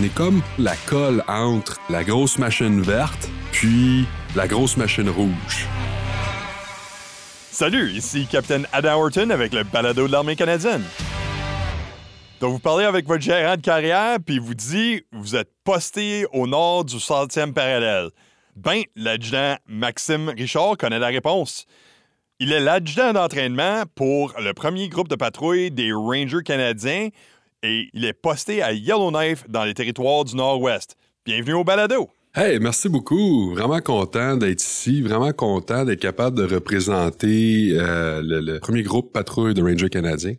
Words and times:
On 0.00 0.02
est 0.02 0.14
comme 0.14 0.40
la 0.58 0.76
colle 0.86 1.22
entre 1.28 1.78
la 1.90 2.04
grosse 2.04 2.38
machine 2.38 2.80
verte 2.80 3.28
puis 3.52 4.06
la 4.34 4.48
grosse 4.48 4.78
machine 4.78 5.10
rouge. 5.10 5.68
Salut, 7.50 7.90
ici 7.90 8.26
Capitaine 8.26 8.66
Adam 8.72 8.98
Horton 8.98 9.28
avec 9.28 9.52
le 9.52 9.62
balado 9.62 10.06
de 10.06 10.12
l'armée 10.12 10.36
canadienne. 10.36 10.84
Donc, 12.40 12.52
vous 12.52 12.58
parlez 12.58 12.86
avec 12.86 13.06
votre 13.06 13.20
gérant 13.20 13.56
de 13.56 13.60
carrière, 13.60 14.16
puis 14.24 14.36
il 14.36 14.40
vous 14.40 14.54
dit 14.54 15.02
vous 15.12 15.36
êtes 15.36 15.50
posté 15.64 16.24
au 16.32 16.46
nord 16.46 16.86
du 16.86 16.98
centième 16.98 17.52
parallèle. 17.52 18.08
Ben, 18.56 18.84
l'adjudant 18.96 19.56
Maxime 19.66 20.30
Richard 20.30 20.78
connaît 20.78 20.98
la 20.98 21.08
réponse. 21.08 21.66
Il 22.38 22.52
est 22.52 22.60
l'adjudant 22.60 23.12
d'entraînement 23.12 23.82
pour 23.94 24.32
le 24.40 24.54
premier 24.54 24.88
groupe 24.88 25.08
de 25.08 25.16
patrouille 25.16 25.70
des 25.70 25.92
Rangers 25.92 26.42
canadiens 26.42 27.10
et 27.62 27.88
il 27.92 28.04
est 28.04 28.12
posté 28.12 28.62
à 28.62 28.72
Yellowknife 28.72 29.44
dans 29.48 29.64
les 29.64 29.74
territoires 29.74 30.24
du 30.24 30.36
Nord-Ouest. 30.36 30.96
Bienvenue 31.24 31.54
au 31.54 31.64
balado. 31.64 32.08
Hey, 32.34 32.58
merci 32.60 32.88
beaucoup. 32.88 33.54
Vraiment 33.54 33.80
content 33.80 34.36
d'être 34.36 34.62
ici. 34.62 35.02
Vraiment 35.02 35.32
content 35.32 35.84
d'être 35.84 36.00
capable 36.00 36.36
de 36.36 36.44
représenter 36.44 37.72
euh, 37.72 38.22
le, 38.24 38.58
premier 38.60 38.82
groupe 38.82 39.12
patrouille 39.12 39.52
de 39.52 39.62
Rangers 39.62 39.90
canadiens. 39.90 40.34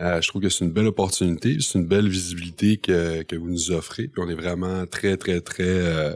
Euh, 0.00 0.20
je 0.20 0.28
trouve 0.28 0.42
que 0.42 0.48
c'est 0.48 0.64
une 0.64 0.72
belle 0.72 0.86
opportunité, 0.86 1.56
c'est 1.60 1.78
une 1.78 1.86
belle 1.86 2.08
visibilité 2.08 2.78
que, 2.78 3.22
que 3.22 3.36
vous 3.36 3.48
nous 3.48 3.70
offrez. 3.70 4.08
Puis 4.08 4.22
on 4.22 4.28
est 4.28 4.34
vraiment 4.34 4.86
très, 4.86 5.16
très, 5.16 5.40
très, 5.40 5.64
euh, 5.64 6.14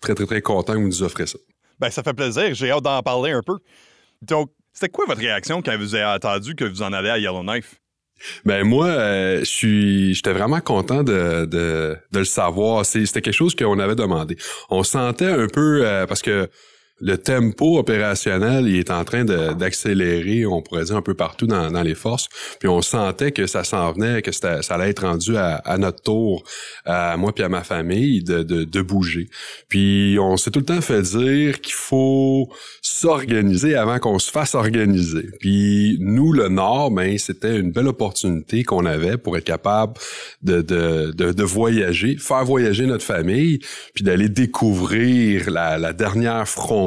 très, 0.00 0.14
très, 0.14 0.26
très 0.26 0.42
content 0.42 0.74
que 0.74 0.78
vous 0.78 0.86
nous 0.86 1.02
offrez 1.02 1.26
ça. 1.26 1.38
Ben, 1.78 1.90
ça 1.90 2.02
fait 2.02 2.14
plaisir. 2.14 2.54
J'ai 2.54 2.70
hâte 2.70 2.82
d'en 2.82 3.02
parler 3.02 3.32
un 3.32 3.42
peu. 3.42 3.58
Donc, 4.22 4.50
c'était 4.72 4.88
quoi 4.88 5.04
votre 5.06 5.20
réaction 5.20 5.62
quand 5.62 5.76
vous 5.76 5.94
avez 5.94 6.04
entendu 6.04 6.54
que 6.54 6.64
vous 6.64 6.82
en 6.82 6.92
allez 6.92 7.10
à 7.10 7.18
Yellowknife? 7.18 7.80
Ben 8.44 8.64
moi, 8.64 8.86
euh, 8.86 9.40
je 9.40 9.44
suis, 9.44 10.14
j'étais 10.14 10.32
vraiment 10.32 10.60
content 10.60 11.02
de, 11.02 11.44
de, 11.44 11.96
de 12.12 12.18
le 12.18 12.24
savoir. 12.24 12.84
C'était 12.84 13.20
quelque 13.20 13.32
chose 13.34 13.54
qu'on 13.54 13.78
avait 13.78 13.94
demandé. 13.94 14.36
On 14.70 14.82
sentait 14.82 15.26
un 15.26 15.48
peu 15.48 16.04
parce 16.08 16.22
que 16.22 16.48
le 17.00 17.18
tempo 17.18 17.78
opérationnel 17.78 18.66
il 18.68 18.76
est 18.76 18.90
en 18.90 19.04
train 19.04 19.24
d'accélérer, 19.24 20.46
on 20.46 20.62
pourrait 20.62 20.84
dire 20.84 20.96
un 20.96 21.02
peu 21.02 21.14
partout 21.14 21.46
dans, 21.46 21.82
les 21.82 21.94
forces. 21.94 22.28
Puis 22.58 22.68
on 22.68 22.80
sentait 22.80 23.32
que 23.32 23.46
ça 23.46 23.62
s'en 23.62 23.92
venait, 23.92 24.22
que 24.22 24.32
ça 24.32 24.60
allait 24.70 24.90
être 24.90 25.06
rendu 25.06 25.36
à, 25.36 25.76
notre 25.78 26.02
tour, 26.02 26.42
à 26.86 27.16
moi 27.16 27.34
puis 27.34 27.44
à 27.44 27.48
ma 27.48 27.62
famille, 27.62 28.22
de, 28.22 28.42
de, 28.42 28.64
de 28.64 28.82
bouger. 28.82 29.28
Puis 29.68 30.16
on 30.18 30.36
s'est 30.36 30.50
tout 30.50 30.60
le 30.60 30.64
temps 30.64 30.80
fait 30.80 31.02
dire 31.02 31.60
qu'il 31.60 31.74
faut 31.74 32.48
s'organiser 32.80 33.74
avant 33.74 33.98
qu'on 33.98 34.18
se 34.18 34.30
fasse 34.30 34.54
organiser. 34.54 35.28
Puis 35.38 35.98
nous, 36.00 36.32
le 36.32 36.48
Nord, 36.48 36.90
ben 36.92 37.18
c'était 37.18 37.58
une 37.58 37.72
belle 37.72 37.88
opportunité 37.88 38.64
qu'on 38.64 38.86
avait 38.86 39.18
pour 39.18 39.36
être 39.36 39.44
capable 39.44 39.94
de, 40.42 40.62
de, 40.62 41.12
de, 41.14 41.32
de, 41.32 41.42
voyager, 41.42 42.16
faire 42.16 42.44
voyager 42.44 42.86
notre 42.86 43.04
famille, 43.04 43.58
puis 43.94 44.02
d'aller 44.02 44.28
découvrir 44.28 45.50
la, 45.50 45.78
la 45.78 45.92
dernière 45.92 46.48
frontière 46.48 46.85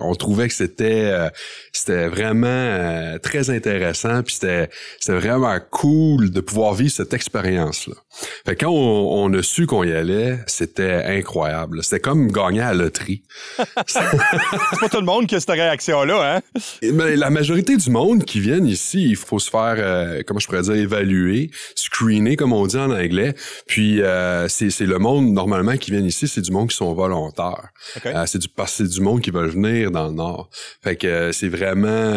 on 0.00 0.14
trouvait 0.14 0.48
que 0.48 0.54
c'était 0.54 1.10
euh, 1.12 1.28
c'était 1.72 2.08
vraiment 2.08 2.46
euh, 2.48 3.18
très 3.18 3.50
intéressant, 3.50 4.22
puis 4.22 4.34
c'était 4.34 4.70
c'était 4.98 5.18
vraiment 5.18 5.58
cool 5.70 6.30
de 6.30 6.40
pouvoir 6.40 6.74
vivre 6.74 6.92
cette 6.92 7.12
expérience 7.12 7.86
là. 7.86 7.94
Fait 8.46 8.56
quand 8.56 8.70
on, 8.70 9.32
a 9.32 9.42
su 9.42 9.66
qu'on 9.66 9.84
y 9.84 9.92
allait, 9.92 10.38
c'était 10.46 11.04
incroyable. 11.04 11.82
C'était 11.84 12.00
comme 12.00 12.32
gagner 12.32 12.62
à 12.62 12.72
la 12.72 12.84
loterie. 12.84 13.22
c'est 13.86 14.00
pas 14.00 14.88
tout 14.88 14.98
le 14.98 15.04
monde 15.04 15.26
qui 15.26 15.34
a 15.36 15.40
cette 15.40 15.50
réaction-là, 15.50 16.36
hein? 16.36 16.60
Mais 16.82 17.16
la 17.16 17.30
majorité 17.30 17.76
du 17.76 17.90
monde 17.90 18.24
qui 18.24 18.40
vient 18.40 18.64
ici, 18.64 19.04
il 19.04 19.16
faut 19.16 19.38
se 19.38 19.50
faire, 19.50 19.76
euh, 19.78 20.22
comment 20.26 20.40
je 20.40 20.46
pourrais 20.46 20.62
dire, 20.62 20.74
évaluer, 20.74 21.50
screener, 21.74 22.36
comme 22.36 22.52
on 22.52 22.66
dit 22.66 22.76
en 22.76 22.90
anglais. 22.90 23.34
Puis 23.66 24.00
euh, 24.00 24.48
c'est 24.48 24.80
le 24.80 24.98
monde, 24.98 25.32
normalement, 25.32 25.76
qui 25.76 25.90
vient 25.90 26.00
ici, 26.00 26.26
c'est 26.26 26.40
du 26.40 26.50
monde 26.50 26.70
qui 26.70 26.76
sont 26.76 26.92
volontaires. 26.94 27.68
Euh, 28.06 28.24
c'est 28.26 28.38
du, 28.38 28.48
c'est 28.66 28.88
du 28.88 29.00
monde 29.00 29.20
qui 29.20 29.27
veulent 29.32 29.50
venir 29.50 29.90
dans 29.90 30.08
le 30.08 30.14
Nord. 30.14 30.50
Fait 30.82 30.96
que 30.96 31.32
c'est 31.32 31.48
vraiment, 31.48 32.14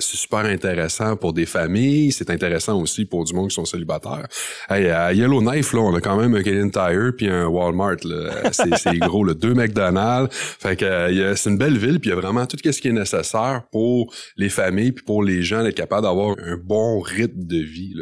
c'est 0.00 0.16
super 0.16 0.40
intéressant 0.40 1.16
pour 1.16 1.32
des 1.32 1.46
familles. 1.46 2.12
C'est 2.12 2.30
intéressant 2.30 2.80
aussi 2.80 3.04
pour 3.04 3.24
du 3.24 3.34
monde 3.34 3.48
qui 3.48 3.54
sont 3.54 3.64
célibataires. 3.64 4.26
Hey, 4.68 4.84
Yellowknife, 5.16 5.72
là, 5.72 5.80
on 5.80 5.94
a 5.94 6.00
quand 6.00 6.16
même 6.16 6.34
un 6.34 6.42
Canadian 6.42 6.70
Tire 6.70 7.12
puis 7.16 7.28
un 7.28 7.46
Walmart. 7.46 7.96
C'est 8.52 8.98
gros, 8.98 9.24
là, 9.24 9.34
deux 9.34 9.54
McDonald's. 9.54 10.34
Fait 10.34 10.76
que 10.76 10.84
euh, 10.84 11.34
c'est 11.36 11.50
une 11.50 11.58
belle 11.58 11.78
ville, 11.78 12.00
puis 12.00 12.10
il 12.10 12.14
y 12.14 12.16
a 12.16 12.20
vraiment 12.20 12.46
tout 12.46 12.56
ce 12.62 12.80
qui 12.80 12.88
est 12.88 12.92
nécessaire 12.92 13.62
pour 13.70 14.12
les 14.36 14.48
familles 14.48 14.92
puis 14.92 15.04
pour 15.04 15.22
les 15.22 15.42
gens 15.42 15.62
d'être 15.62 15.76
capables 15.76 16.02
d'avoir 16.02 16.36
un 16.38 16.56
bon 16.56 17.00
rythme 17.00 17.44
de 17.44 17.58
vie. 17.58 17.94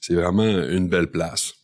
C'est 0.00 0.14
vraiment 0.14 0.44
une 0.44 0.88
belle 0.88 1.08
place. 1.08 1.54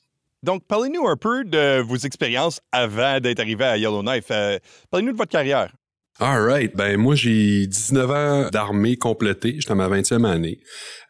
Donc, 0.43 0.63
parlez-nous 0.67 1.07
un 1.09 1.17
peu 1.17 1.45
de 1.45 1.81
vos 1.81 1.97
expériences 1.97 2.61
avant 2.71 3.19
d'être 3.19 3.41
arrivé 3.41 3.65
à 3.65 3.77
Yellowknife. 3.79 4.27
Euh, 4.31 4.59
parlez-nous 4.91 5.13
de 5.13 5.17
votre 5.17 5.31
carrière. 5.31 5.73
Alright, 6.21 6.77
ben 6.77 6.97
moi 6.97 7.17
j'ai 7.17 7.67
19 7.67 8.11
ans 8.13 8.49
d'armée 8.49 8.97
complétée, 8.97 9.57
j'étais 9.59 9.73
à 9.73 9.75
ma 9.75 9.89
20e 9.89 10.25
année. 10.25 10.61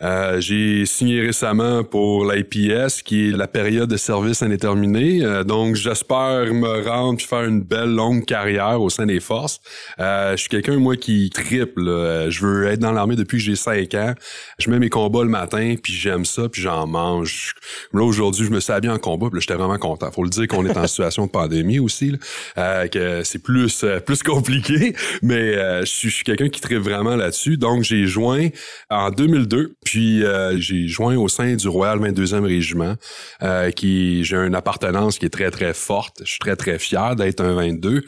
Euh, 0.01 0.41
j'ai 0.41 0.87
signé 0.87 1.21
récemment 1.21 1.85
pour 1.85 2.25
l'IPS 2.25 3.03
qui 3.05 3.29
est 3.29 3.37
la 3.37 3.47
période 3.47 3.91
de 3.91 3.99
service 3.99 4.43
indéterminé, 4.43 5.23
euh, 5.23 5.45
donc 5.45 5.75
j'espère 5.75 6.55
me 6.55 6.89
rendre 6.89 7.19
puis 7.19 7.27
faire 7.27 7.45
une 7.45 7.61
belle 7.61 7.95
longue 7.95 8.25
carrière 8.25 8.81
au 8.81 8.89
sein 8.89 9.05
des 9.05 9.21
forces. 9.21 9.61
Euh, 10.01 10.33
je 10.33 10.37
suis 10.39 10.49
quelqu'un 10.49 10.79
moi 10.79 10.97
qui 10.97 11.29
triple, 11.29 11.85
je 12.31 12.41
veux 12.41 12.67
être 12.69 12.81
dans 12.81 12.93
l'armée 12.93 13.17
depuis 13.17 13.37
que 13.37 13.45
j'ai 13.45 13.57
5 13.57 13.93
ans. 13.93 14.15
Je 14.59 14.71
mets 14.71 14.79
mes 14.79 14.89
combats 14.89 15.23
le 15.23 15.29
matin 15.29 15.75
puis 15.83 15.93
j'aime 15.93 16.25
ça 16.25 16.49
puis 16.49 16.63
j'en 16.63 16.87
mange. 16.87 17.55
Là 17.93 18.05
aujourd'hui, 18.05 18.47
je 18.47 18.51
me 18.51 18.59
suis 18.59 18.73
habillé 18.73 18.91
en 18.91 18.99
combat, 18.99 19.29
puis 19.31 19.43
j'étais 19.43 19.53
vraiment 19.53 19.77
content. 19.77 20.11
Faut 20.11 20.25
le 20.25 20.31
dire 20.31 20.49
qu'on 20.49 20.65
est 20.65 20.79
en 20.79 20.87
situation 20.87 21.27
de 21.27 21.31
pandémie 21.31 21.79
aussi 21.79 22.13
que 22.57 23.21
c'est 23.23 23.43
plus 23.43 23.85
plus 24.07 24.23
compliqué 24.23 24.94
mais 25.23 25.57
euh, 25.57 25.81
je 25.81 26.09
suis, 26.09 26.25
quelqu'un 26.25 26.49
qui 26.49 26.61
tripe 26.61 26.79
vraiment 26.79 27.17
là-dessus. 27.17 27.57
Donc, 27.57 27.83
j'ai 27.83 28.07
joint 28.07 28.49
en 28.91 29.11
2002, 29.11 29.77
puis 29.85 30.25
euh, 30.25 30.59
j'ai 30.59 30.89
joint 30.89 31.17
au 31.17 31.29
sein 31.29 31.55
du 31.55 31.69
Royal 31.69 31.99
22e 31.99 32.45
Régiment, 32.45 32.95
euh, 33.43 33.71
qui 33.71 34.25
j'ai 34.25 34.37
une 34.37 34.55
appartenance 34.55 35.19
qui 35.19 35.27
est 35.27 35.31
très, 35.31 35.51
très 35.51 35.75
forte. 35.75 36.23
Je 36.25 36.31
suis 36.31 36.39
très, 36.39 36.57
très 36.57 36.79
fier 36.79 37.17
d'être 37.17 37.41
un 37.41 37.55
22. 37.55 38.03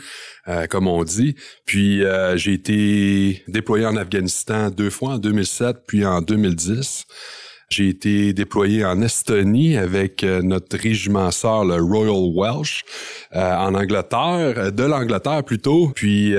comme 0.70 0.86
on 0.86 1.02
dit. 1.02 1.34
Puis 1.64 2.02
j'ai 2.36 2.52
été 2.52 3.42
déployé 3.48 3.84
en 3.86 3.96
Afghanistan 3.96 4.70
deux 4.70 4.90
fois, 4.90 5.14
en 5.14 5.18
2007 5.18 5.78
puis 5.86 6.04
en 6.04 6.22
2010. 6.22 7.04
J'ai 7.68 7.88
été 7.88 8.32
déployé 8.32 8.84
en 8.84 9.02
Estonie 9.02 9.76
avec 9.76 10.22
euh, 10.22 10.40
notre 10.40 10.78
régiment 10.78 11.32
sœur, 11.32 11.64
le 11.64 11.82
Royal 11.82 12.32
Welsh, 12.32 12.84
euh, 13.34 13.56
en 13.56 13.74
Angleterre, 13.74 14.54
euh, 14.56 14.70
de 14.70 14.84
l'Angleterre 14.84 15.42
plutôt. 15.42 15.88
Puis 15.88 16.34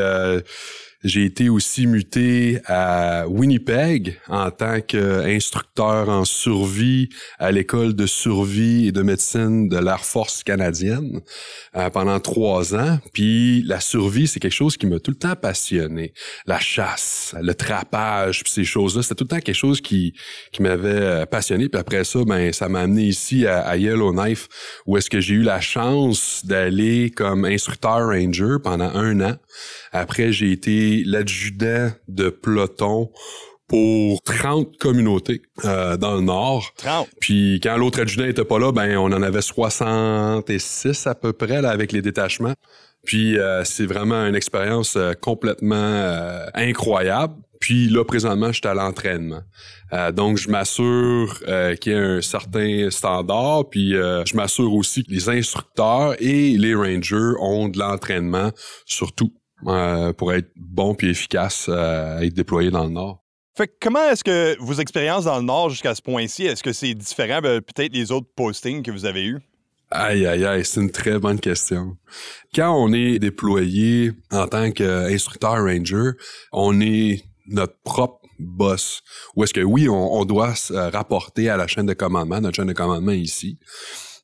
j'ai 1.03 1.25
été 1.25 1.49
aussi 1.49 1.85
muté 1.85 2.59
à 2.65 3.27
Winnipeg 3.27 4.19
en 4.27 4.49
tant 4.49 4.81
qu'instructeur 4.81 6.09
en 6.09 6.25
survie 6.25 7.09
à 7.37 7.51
l'école 7.51 7.93
de 7.93 8.07
survie 8.07 8.87
et 8.87 8.91
de 8.91 9.03
médecine 9.03 9.69
de 9.69 9.77
l'Air 9.77 10.03
Force 10.03 10.43
canadienne 10.43 11.21
euh, 11.75 11.89
pendant 11.91 12.19
trois 12.19 12.75
ans. 12.75 12.99
Puis 13.13 13.61
la 13.63 13.79
survie, 13.79 14.27
c'est 14.27 14.39
quelque 14.39 14.51
chose 14.51 14.75
qui 14.75 14.87
m'a 14.87 14.99
tout 14.99 15.11
le 15.11 15.17
temps 15.17 15.35
passionné. 15.35 16.13
La 16.47 16.59
chasse, 16.59 17.35
le 17.39 17.53
trapage, 17.53 18.43
puis 18.43 18.51
ces 18.51 18.63
choses-là, 18.63 19.03
c'était 19.03 19.15
tout 19.15 19.25
le 19.25 19.29
temps 19.29 19.39
quelque 19.39 19.55
chose 19.55 19.81
qui, 19.81 20.13
qui 20.51 20.61
m'avait 20.63 20.89
euh, 20.89 21.25
passionné. 21.25 21.69
Puis 21.69 21.79
après 21.79 22.03
ça, 22.05 22.19
ben 22.25 22.51
ça 22.51 22.69
m'a 22.69 22.81
amené 22.81 23.03
ici 23.03 23.45
à, 23.45 23.59
à 23.59 23.77
Yellowknife, 23.77 24.47
où 24.87 24.97
est-ce 24.97 25.09
que 25.09 25.19
j'ai 25.19 25.35
eu 25.35 25.43
la 25.43 25.61
chance 25.61 26.41
d'aller 26.43 27.11
comme 27.11 27.45
instructeur 27.45 28.07
ranger 28.07 28.57
pendant 28.63 28.89
un 28.95 29.21
an. 29.21 29.35
Après, 29.91 30.31
j'ai 30.31 30.51
été 30.51 30.86
l'adjudant 31.05 31.91
de 32.07 32.29
peloton 32.29 33.11
pour 33.67 34.21
30 34.23 34.77
communautés 34.77 35.41
euh, 35.65 35.97
dans 35.97 36.15
le 36.15 36.21
Nord. 36.21 36.73
30. 36.77 37.09
Puis 37.19 37.59
quand 37.61 37.77
l'autre 37.77 38.01
adjudant 38.01 38.25
était 38.25 38.45
pas 38.45 38.59
là, 38.59 38.71
ben 38.71 38.97
on 38.97 39.11
en 39.11 39.21
avait 39.21 39.41
66 39.41 41.07
à 41.07 41.15
peu 41.15 41.33
près 41.33 41.61
là, 41.61 41.69
avec 41.69 41.91
les 41.91 42.01
détachements. 42.01 42.53
Puis 43.05 43.37
euh, 43.37 43.63
c'est 43.63 43.85
vraiment 43.85 44.25
une 44.25 44.35
expérience 44.35 44.95
euh, 44.95 45.13
complètement 45.13 46.45
incroyable. 46.53 47.35
Puis 47.59 47.89
là, 47.89 48.05
présentement, 48.05 48.51
je 48.51 48.59
suis 48.59 48.67
à 48.67 48.75
l'entraînement. 48.75 49.41
donc, 50.13 50.37
je 50.37 50.47
m'assure 50.47 51.39
qu'il 51.81 51.91
y 51.91 51.95
a 51.95 51.99
un 51.99 52.21
certain 52.21 52.91
standard, 52.91 53.67
puis 53.71 53.93
je 53.93 54.35
m'assure 54.35 54.75
aussi 54.75 55.03
que 55.03 55.09
les 55.09 55.27
instructeurs 55.27 56.15
et 56.19 56.55
les 56.55 56.75
rangers 56.75 57.33
ont 57.39 57.67
de 57.67 57.79
l'entraînement, 57.79 58.51
surtout 58.85 59.33
euh, 59.65 60.13
pour 60.13 60.33
être 60.33 60.51
bon 60.55 60.93
puis 60.93 61.09
efficace 61.09 61.67
euh, 61.69 62.19
à 62.19 62.25
être 62.25 62.33
déployé 62.33 62.69
dans 62.69 62.83
le 62.83 62.91
Nord. 62.91 63.23
Fait 63.55 63.71
comment 63.81 64.07
est-ce 64.09 64.23
que 64.23 64.55
vos 64.59 64.75
expériences 64.75 65.25
dans 65.25 65.37
le 65.37 65.43
Nord 65.45 65.71
jusqu'à 65.71 65.95
ce 65.95 66.01
point-ci, 66.01 66.45
est-ce 66.45 66.61
que 66.61 66.73
c'est 66.73 66.93
différent 66.93 67.41
de 67.41 67.59
peut-être 67.59 67.93
les 67.93 68.11
autres 68.11 68.27
postings 68.35 68.83
que 68.83 68.91
vous 68.91 69.05
avez 69.05 69.25
eus? 69.25 69.39
Aïe, 69.89 70.27
aïe, 70.27 70.45
aïe, 70.45 70.65
c'est 70.65 70.81
une 70.81 70.91
très 70.91 71.17
bonne 71.17 71.39
question. 71.39 71.97
Quand 72.53 72.75
on 72.75 72.93
est 72.93 73.19
déployé 73.19 74.11
en 74.31 74.45
tant 74.45 74.69
qu'instructeur 74.71 75.63
ranger, 75.63 76.11
on 76.51 76.79
est 76.81 77.23
notre 77.47 77.77
propre 77.83 78.27
boss. 78.37 79.01
Ou 79.35 79.43
est-ce 79.43 79.53
que 79.53 79.61
oui, 79.61 79.89
on, 79.89 80.13
on 80.13 80.25
doit 80.25 80.53
se 80.55 80.73
rapporter 80.73 81.49
à 81.49 81.57
la 81.57 81.67
chaîne 81.67 81.85
de 81.85 81.93
commandement, 81.93 82.41
notre 82.41 82.57
chaîne 82.57 82.67
de 82.67 82.73
commandement 82.73 83.13
ici. 83.13 83.57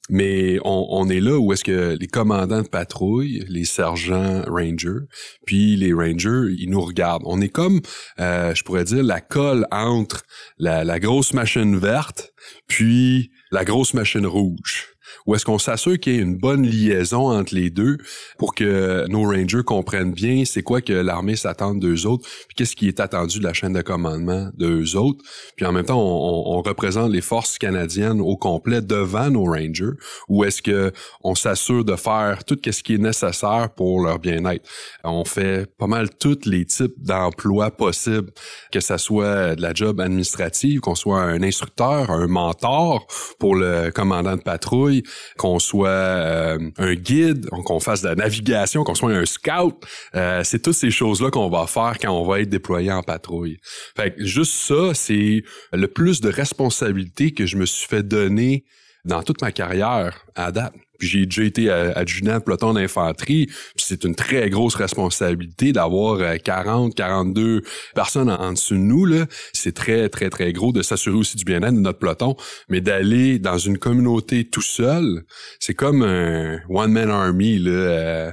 Mais 0.09 0.59
on, 0.65 1.07
est 1.09 1.21
là 1.21 1.39
où 1.39 1.53
est-ce 1.53 1.63
que 1.63 1.97
les 1.97 2.07
commandants 2.07 2.61
de 2.61 2.67
patrouille, 2.67 3.45
les 3.47 3.63
sergents 3.63 4.43
rangers, 4.47 5.05
puis 5.45 5.77
les 5.77 5.93
rangers, 5.93 6.53
ils 6.59 6.69
nous 6.69 6.81
regardent. 6.81 7.23
On 7.25 7.39
est 7.39 7.49
comme, 7.49 7.79
euh, 8.19 8.53
je 8.53 8.63
pourrais 8.63 8.83
dire, 8.83 9.01
la 9.01 9.21
colle 9.21 9.65
entre 9.71 10.23
la, 10.57 10.83
la 10.83 10.99
grosse 10.99 11.33
machine 11.33 11.77
verte, 11.77 12.33
puis 12.67 13.31
la 13.51 13.63
grosse 13.63 13.93
machine 13.93 14.25
rouge 14.25 14.92
ou 15.25 15.35
est-ce 15.35 15.45
qu'on 15.45 15.59
s'assure 15.59 15.99
qu'il 15.99 16.13
y 16.13 16.17
ait 16.17 16.21
une 16.21 16.37
bonne 16.37 16.65
liaison 16.65 17.31
entre 17.31 17.53
les 17.55 17.69
deux 17.69 17.97
pour 18.37 18.55
que 18.55 19.07
nos 19.07 19.23
rangers 19.23 19.63
comprennent 19.63 20.13
bien 20.13 20.43
c'est 20.45 20.63
quoi 20.63 20.81
que 20.81 20.93
l'armée 20.93 21.35
s'attend 21.35 21.75
d'eux 21.75 22.05
autres, 22.05 22.27
puis 22.47 22.55
qu'est-ce 22.55 22.75
qui 22.75 22.87
est 22.87 22.99
attendu 22.99 23.39
de 23.39 23.43
la 23.43 23.53
chaîne 23.53 23.73
de 23.73 23.81
commandement 23.81 24.49
d'eux 24.57 24.95
autres, 24.95 25.23
puis 25.55 25.65
en 25.65 25.71
même 25.71 25.85
temps 25.85 26.01
on, 26.01 26.61
représente 26.63 27.11
les 27.11 27.21
forces 27.21 27.57
canadiennes 27.57 28.21
au 28.21 28.37
complet 28.37 28.81
devant 28.81 29.29
nos 29.29 29.43
rangers, 29.43 29.97
ou 30.29 30.45
est-ce 30.45 30.61
que 30.61 30.93
on 31.23 31.35
s'assure 31.35 31.83
de 31.83 31.95
faire 31.97 32.45
tout 32.45 32.57
ce 32.63 32.81
qui 32.81 32.95
est 32.95 32.99
nécessaire 32.99 33.69
pour 33.75 34.01
leur 34.01 34.19
bien-être? 34.19 34.65
On 35.03 35.25
fait 35.25 35.69
pas 35.77 35.87
mal 35.87 36.09
tous 36.09 36.45
les 36.45 36.65
types 36.65 36.93
d'emplois 36.97 37.71
possibles, 37.71 38.31
que 38.71 38.79
ça 38.79 38.97
soit 38.97 39.55
de 39.55 39.61
la 39.61 39.73
job 39.73 39.99
administrative, 39.99 40.79
qu'on 40.79 40.95
soit 40.95 41.21
un 41.21 41.43
instructeur, 41.43 42.09
un 42.11 42.27
mentor 42.27 43.05
pour 43.39 43.55
le 43.55 43.91
commandant 43.91 44.37
de 44.37 44.41
patrouille, 44.41 45.02
qu'on 45.37 45.59
soit 45.59 45.87
euh, 45.89 46.59
un 46.77 46.95
guide, 46.95 47.49
qu'on 47.49 47.79
fasse 47.79 48.01
de 48.01 48.09
la 48.09 48.15
navigation, 48.15 48.83
qu'on 48.83 48.95
soit 48.95 49.11
un 49.11 49.25
scout. 49.25 49.75
Euh, 50.15 50.41
c'est 50.43 50.59
toutes 50.59 50.75
ces 50.75 50.91
choses-là 50.91 51.29
qu'on 51.31 51.49
va 51.49 51.67
faire 51.67 51.97
quand 52.01 52.11
on 52.11 52.25
va 52.25 52.41
être 52.41 52.49
déployé 52.49 52.91
en 52.91 53.03
patrouille. 53.03 53.59
Fait 53.95 54.15
que 54.15 54.25
juste 54.25 54.53
ça, 54.53 54.93
c'est 54.93 55.43
le 55.71 55.87
plus 55.87 56.21
de 56.21 56.29
responsabilité 56.29 57.31
que 57.31 57.45
je 57.45 57.57
me 57.57 57.65
suis 57.65 57.87
fait 57.87 58.03
donner 58.03 58.65
dans 59.05 59.23
toute 59.23 59.41
ma 59.41 59.51
carrière 59.51 60.25
à 60.35 60.51
date 60.51 60.73
j'ai 61.05 61.25
déjà 61.25 61.43
été 61.43 61.69
adjudant 61.69 62.39
peloton 62.39 62.73
d'infanterie. 62.73 63.49
C'est 63.75 64.03
une 64.03 64.15
très 64.15 64.49
grosse 64.49 64.75
responsabilité 64.75 65.73
d'avoir 65.73 66.19
40, 66.43 66.91
euh, 66.91 66.93
42 66.95 67.61
personnes 67.95 68.29
en, 68.29 68.53
dessous 68.53 68.75
de 68.75 68.79
nous. 68.79 69.05
Là. 69.05 69.25
C'est 69.53 69.73
très, 69.73 70.09
très, 70.09 70.29
très 70.29 70.53
gros 70.53 70.71
de 70.71 70.81
s'assurer 70.81 71.15
aussi 71.15 71.37
du 71.37 71.43
bien-être 71.43 71.73
de 71.73 71.79
notre 71.79 71.99
peloton. 71.99 72.35
Mais 72.69 72.81
d'aller 72.81 73.39
dans 73.39 73.57
une 73.57 73.77
communauté 73.77 74.45
tout 74.45 74.61
seul, 74.61 75.23
c'est 75.59 75.73
comme 75.73 76.03
un 76.03 76.59
one-man 76.69 77.09
army 77.09 77.59
là, 77.59 77.71
euh, 77.71 78.31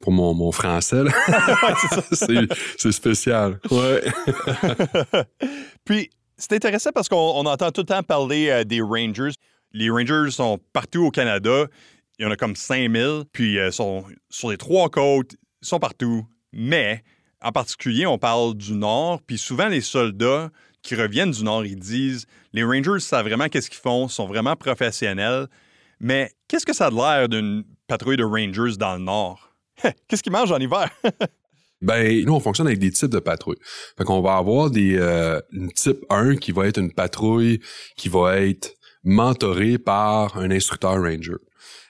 pour 0.00 0.12
mon, 0.12 0.34
mon 0.34 0.52
français. 0.52 1.04
c'est 2.12 2.92
spécial. 2.92 3.60
Ouais. 3.70 4.02
Puis, 5.84 6.10
c'est 6.36 6.52
intéressant 6.52 6.90
parce 6.94 7.08
qu'on 7.08 7.44
entend 7.46 7.70
tout 7.72 7.80
le 7.82 7.86
temps 7.86 8.02
parler 8.02 8.48
euh, 8.48 8.64
des 8.64 8.80
Rangers. 8.80 9.32
Les 9.72 9.90
Rangers 9.90 10.30
sont 10.30 10.58
partout 10.72 11.04
au 11.04 11.10
Canada. 11.10 11.66
Il 12.18 12.24
y 12.24 12.26
en 12.26 12.30
a 12.30 12.36
comme 12.36 12.56
5000, 12.56 13.24
puis 13.32 13.58
euh, 13.58 13.70
sont 13.70 14.04
sur 14.28 14.50
les 14.50 14.56
trois 14.56 14.88
côtes, 14.88 15.34
ils 15.62 15.68
sont 15.68 15.78
partout. 15.78 16.26
Mais, 16.52 17.04
en 17.40 17.52
particulier, 17.52 18.06
on 18.06 18.18
parle 18.18 18.54
du 18.54 18.72
Nord, 18.74 19.22
puis 19.26 19.38
souvent 19.38 19.68
les 19.68 19.80
soldats 19.80 20.50
qui 20.82 20.94
reviennent 20.94 21.30
du 21.30 21.44
Nord, 21.44 21.64
ils 21.64 21.78
disent 21.78 22.26
les 22.52 22.64
Rangers 22.64 23.00
savent 23.00 23.26
vraiment 23.26 23.48
qu'est-ce 23.48 23.70
qu'ils 23.70 23.80
font, 23.80 24.08
sont 24.08 24.26
vraiment 24.26 24.56
professionnels. 24.56 25.46
Mais 26.00 26.32
qu'est-ce 26.48 26.66
que 26.66 26.72
ça 26.72 26.86
a 26.86 26.90
l'air 26.90 27.28
d'une 27.28 27.64
patrouille 27.86 28.16
de 28.16 28.24
Rangers 28.24 28.76
dans 28.78 28.94
le 28.94 29.02
Nord? 29.02 29.54
qu'est-ce 30.08 30.22
qu'ils 30.22 30.32
mangent 30.32 30.52
en 30.52 30.58
hiver? 30.58 30.90
Ben, 31.80 32.24
nous, 32.24 32.34
on 32.34 32.40
fonctionne 32.40 32.66
avec 32.66 32.80
des 32.80 32.90
types 32.90 33.10
de 33.10 33.20
patrouilles. 33.20 33.58
Fait 33.96 34.02
qu'on 34.02 34.20
va 34.20 34.36
avoir 34.36 34.68
des, 34.68 34.96
euh, 34.98 35.40
une 35.52 35.70
type 35.70 36.04
1 36.10 36.34
qui 36.34 36.50
va 36.50 36.66
être 36.66 36.78
une 36.78 36.92
patrouille 36.92 37.60
qui 37.96 38.08
va 38.08 38.40
être 38.40 38.74
mentorée 39.08 39.78
par 39.78 40.36
un 40.36 40.50
instructeur 40.50 40.92
ranger. 40.92 41.38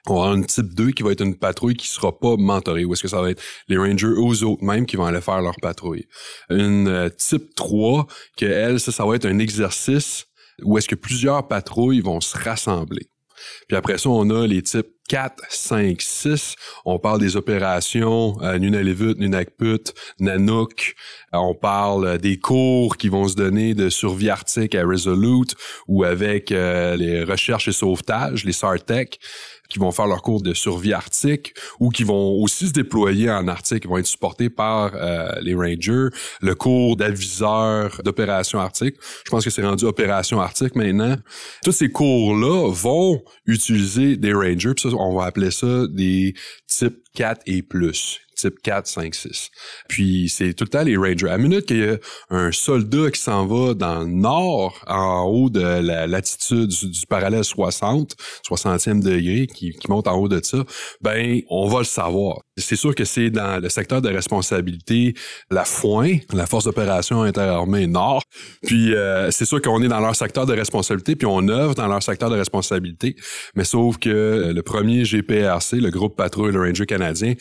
On 0.06 0.22
a 0.22 0.28
une 0.34 0.46
type 0.46 0.72
2 0.74 0.92
qui 0.92 1.02
va 1.02 1.12
être 1.12 1.20
une 1.20 1.36
patrouille 1.36 1.74
qui 1.74 1.88
sera 1.88 2.18
pas 2.18 2.36
mentorée. 2.36 2.84
Ou 2.84 2.94
est-ce 2.94 3.02
que 3.02 3.08
ça 3.08 3.20
va 3.20 3.30
être 3.30 3.42
les 3.68 3.76
rangers 3.76 4.06
aux 4.06 4.42
autres 4.44 4.64
mêmes 4.64 4.86
qui 4.86 4.96
vont 4.96 5.04
aller 5.04 5.20
faire 5.20 5.42
leur 5.42 5.56
patrouille. 5.60 6.06
Une 6.48 6.88
euh, 6.88 7.10
type 7.10 7.54
3, 7.54 8.06
que 8.36 8.46
elle, 8.46 8.80
ça, 8.80 8.92
ça 8.92 9.04
va 9.04 9.16
être 9.16 9.26
un 9.26 9.38
exercice 9.38 10.26
où 10.62 10.78
est-ce 10.78 10.88
que 10.88 10.94
plusieurs 10.94 11.46
patrouilles 11.46 12.00
vont 12.00 12.20
se 12.20 12.36
rassembler. 12.36 13.08
Puis 13.68 13.76
après 13.76 13.98
ça, 13.98 14.10
on 14.10 14.30
a 14.30 14.46
les 14.46 14.62
types 14.62 14.88
4, 15.08 15.42
5, 15.48 16.00
6. 16.00 16.54
On 16.84 16.98
parle 16.98 17.18
des 17.18 17.36
opérations 17.36 18.36
euh, 18.42 18.58
Nunalivut, 18.58 19.14
Nunakput, 19.18 19.94
Nanook. 20.20 20.94
Euh, 21.34 21.38
on 21.38 21.54
parle 21.54 22.18
des 22.18 22.38
cours 22.38 22.96
qui 22.96 23.08
vont 23.08 23.26
se 23.26 23.34
donner 23.34 23.74
de 23.74 23.88
survie 23.88 24.30
arctique 24.30 24.74
à 24.74 24.84
Resolute 24.84 25.56
ou 25.88 26.04
avec 26.04 26.52
euh, 26.52 26.94
les 26.96 27.24
recherches 27.24 27.68
et 27.68 27.72
sauvetages, 27.72 28.44
les 28.44 28.52
SARTEC 28.52 29.18
qui 29.68 29.78
vont 29.78 29.92
faire 29.92 30.06
leur 30.06 30.22
cours 30.22 30.42
de 30.42 30.54
survie 30.54 30.92
arctique 30.92 31.54
ou 31.78 31.90
qui 31.90 32.04
vont 32.04 32.40
aussi 32.40 32.68
se 32.68 32.72
déployer 32.72 33.30
en 33.30 33.48
Arctique, 33.48 33.82
qui 33.82 33.88
vont 33.88 33.98
être 33.98 34.06
supportés 34.06 34.50
par 34.50 34.92
euh, 34.94 35.30
les 35.42 35.54
Rangers. 35.54 36.08
Le 36.40 36.54
cours 36.54 36.96
d'aviseur 36.96 38.00
d'opération 38.04 38.58
arctique, 38.58 38.96
je 39.24 39.30
pense 39.30 39.44
que 39.44 39.50
c'est 39.50 39.64
rendu 39.64 39.84
opération 39.84 40.40
arctique 40.40 40.74
maintenant. 40.74 41.16
Tous 41.64 41.72
ces 41.72 41.90
cours-là 41.90 42.70
vont 42.72 43.22
utiliser 43.46 44.16
des 44.16 44.32
Rangers, 44.32 44.74
puis 44.74 44.90
ça, 44.90 44.96
on 44.96 45.14
va 45.14 45.24
appeler 45.24 45.50
ça 45.50 45.86
des 45.88 46.34
types 46.66 46.98
4 47.14 47.42
et 47.46 47.62
plus 47.62 48.20
type 48.38 48.62
4, 48.62 48.86
5, 48.86 49.14
6. 49.14 49.50
Puis 49.88 50.28
c'est 50.28 50.54
tout 50.54 50.64
le 50.64 50.70
temps 50.70 50.82
les 50.82 50.96
Rangers. 50.96 51.28
À 51.28 51.38
minute 51.38 51.66
qu'il 51.66 51.78
y 51.78 51.88
a 51.88 51.96
un 52.30 52.52
soldat 52.52 53.10
qui 53.10 53.20
s'en 53.20 53.46
va 53.46 53.74
dans 53.74 54.00
le 54.00 54.06
nord, 54.06 54.84
en 54.86 55.24
haut 55.24 55.50
de 55.50 55.60
la 55.60 56.06
latitude 56.06 56.68
du, 56.68 57.06
parallèle 57.08 57.44
60, 57.44 58.14
60e 58.48 59.02
degré, 59.02 59.46
qui, 59.46 59.74
monte 59.88 60.06
en 60.06 60.16
haut 60.16 60.28
de 60.28 60.40
ça, 60.42 60.58
ben 61.00 61.40
on 61.48 61.68
va 61.68 61.78
le 61.78 61.84
savoir. 61.84 62.40
C'est 62.56 62.76
sûr 62.76 62.94
que 62.94 63.04
c'est 63.04 63.30
dans 63.30 63.60
le 63.60 63.68
secteur 63.68 64.02
de 64.02 64.08
responsabilité, 64.08 65.14
la 65.50 65.64
Foin, 65.64 66.16
la 66.32 66.46
force 66.46 66.64
d'opération 66.64 67.22
interarmée 67.22 67.86
nord. 67.86 68.22
Puis 68.66 68.94
euh, 68.94 69.30
c'est 69.30 69.44
sûr 69.44 69.60
qu'on 69.62 69.82
est 69.82 69.88
dans 69.88 70.00
leur 70.00 70.16
secteur 70.16 70.46
de 70.46 70.54
responsabilité, 70.54 71.16
puis 71.16 71.26
on 71.26 71.48
œuvre 71.48 71.74
dans 71.74 71.88
leur 71.88 72.02
secteur 72.02 72.30
de 72.30 72.36
responsabilité. 72.36 73.16
Mais 73.54 73.64
sauf 73.64 73.98
que 73.98 74.52
le 74.54 74.62
premier 74.62 75.04
GPRC, 75.04 75.76
le 75.76 75.90
groupe 75.90 76.16
patrouille 76.16 76.52
le 76.52 76.60
Ranger 76.60 76.86
canadien, 76.86 77.34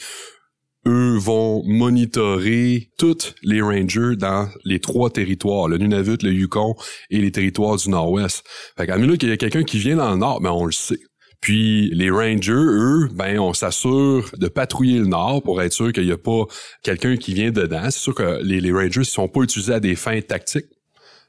eux 0.86 1.18
vont 1.18 1.64
monitorer 1.66 2.92
toutes 2.98 3.36
les 3.44 3.62
rangers 3.62 4.16
dans 4.18 4.50
les 4.64 4.80
trois 4.80 5.10
territoires, 5.10 5.68
le 5.68 5.78
Nunavut, 5.78 6.18
le 6.24 6.32
Yukon 6.32 6.76
et 7.10 7.20
les 7.20 7.32
territoires 7.32 7.78
du 7.78 7.90
Nord-Ouest. 7.90 8.46
Fait 8.78 8.88
qu'à 8.88 8.98
minute 8.98 9.20
qu'il 9.20 9.30
y 9.30 9.34
a 9.34 9.38
quelqu'un 9.38 9.64
qui 9.64 9.80
vient 9.80 9.98
dans 9.98 10.12
le 10.12 10.18
Nord, 10.18 10.42
ben 10.42 10.52
on 10.52 10.66
le 10.66 10.72
sait. 10.72 11.00
Puis 11.42 11.92
les 11.94 12.10
rangers, 12.10 12.54
eux, 12.54 13.10
ben 13.14 13.40
on 13.40 13.54
s'assure 13.54 14.32
de 14.38 14.48
patrouiller 14.48 15.00
le 15.00 15.06
nord 15.06 15.44
pour 15.44 15.62
être 15.62 15.74
sûr 15.74 15.94
qu'il 15.94 16.06
n'y 16.06 16.12
a 16.12 16.18
pas 16.18 16.46
quelqu'un 16.84 17.16
qui 17.16 17.34
vient 17.34 17.52
dedans. 17.52 17.84
C'est 17.86 18.00
sûr 18.00 18.16
que 18.16 18.42
les, 18.44 18.60
les 18.60 18.72
rangers 18.72 19.02
ne 19.02 19.06
sont 19.06 19.28
pas 19.28 19.42
utilisés 19.42 19.74
à 19.74 19.80
des 19.80 19.96
fins 19.96 20.20
tactiques 20.22 20.66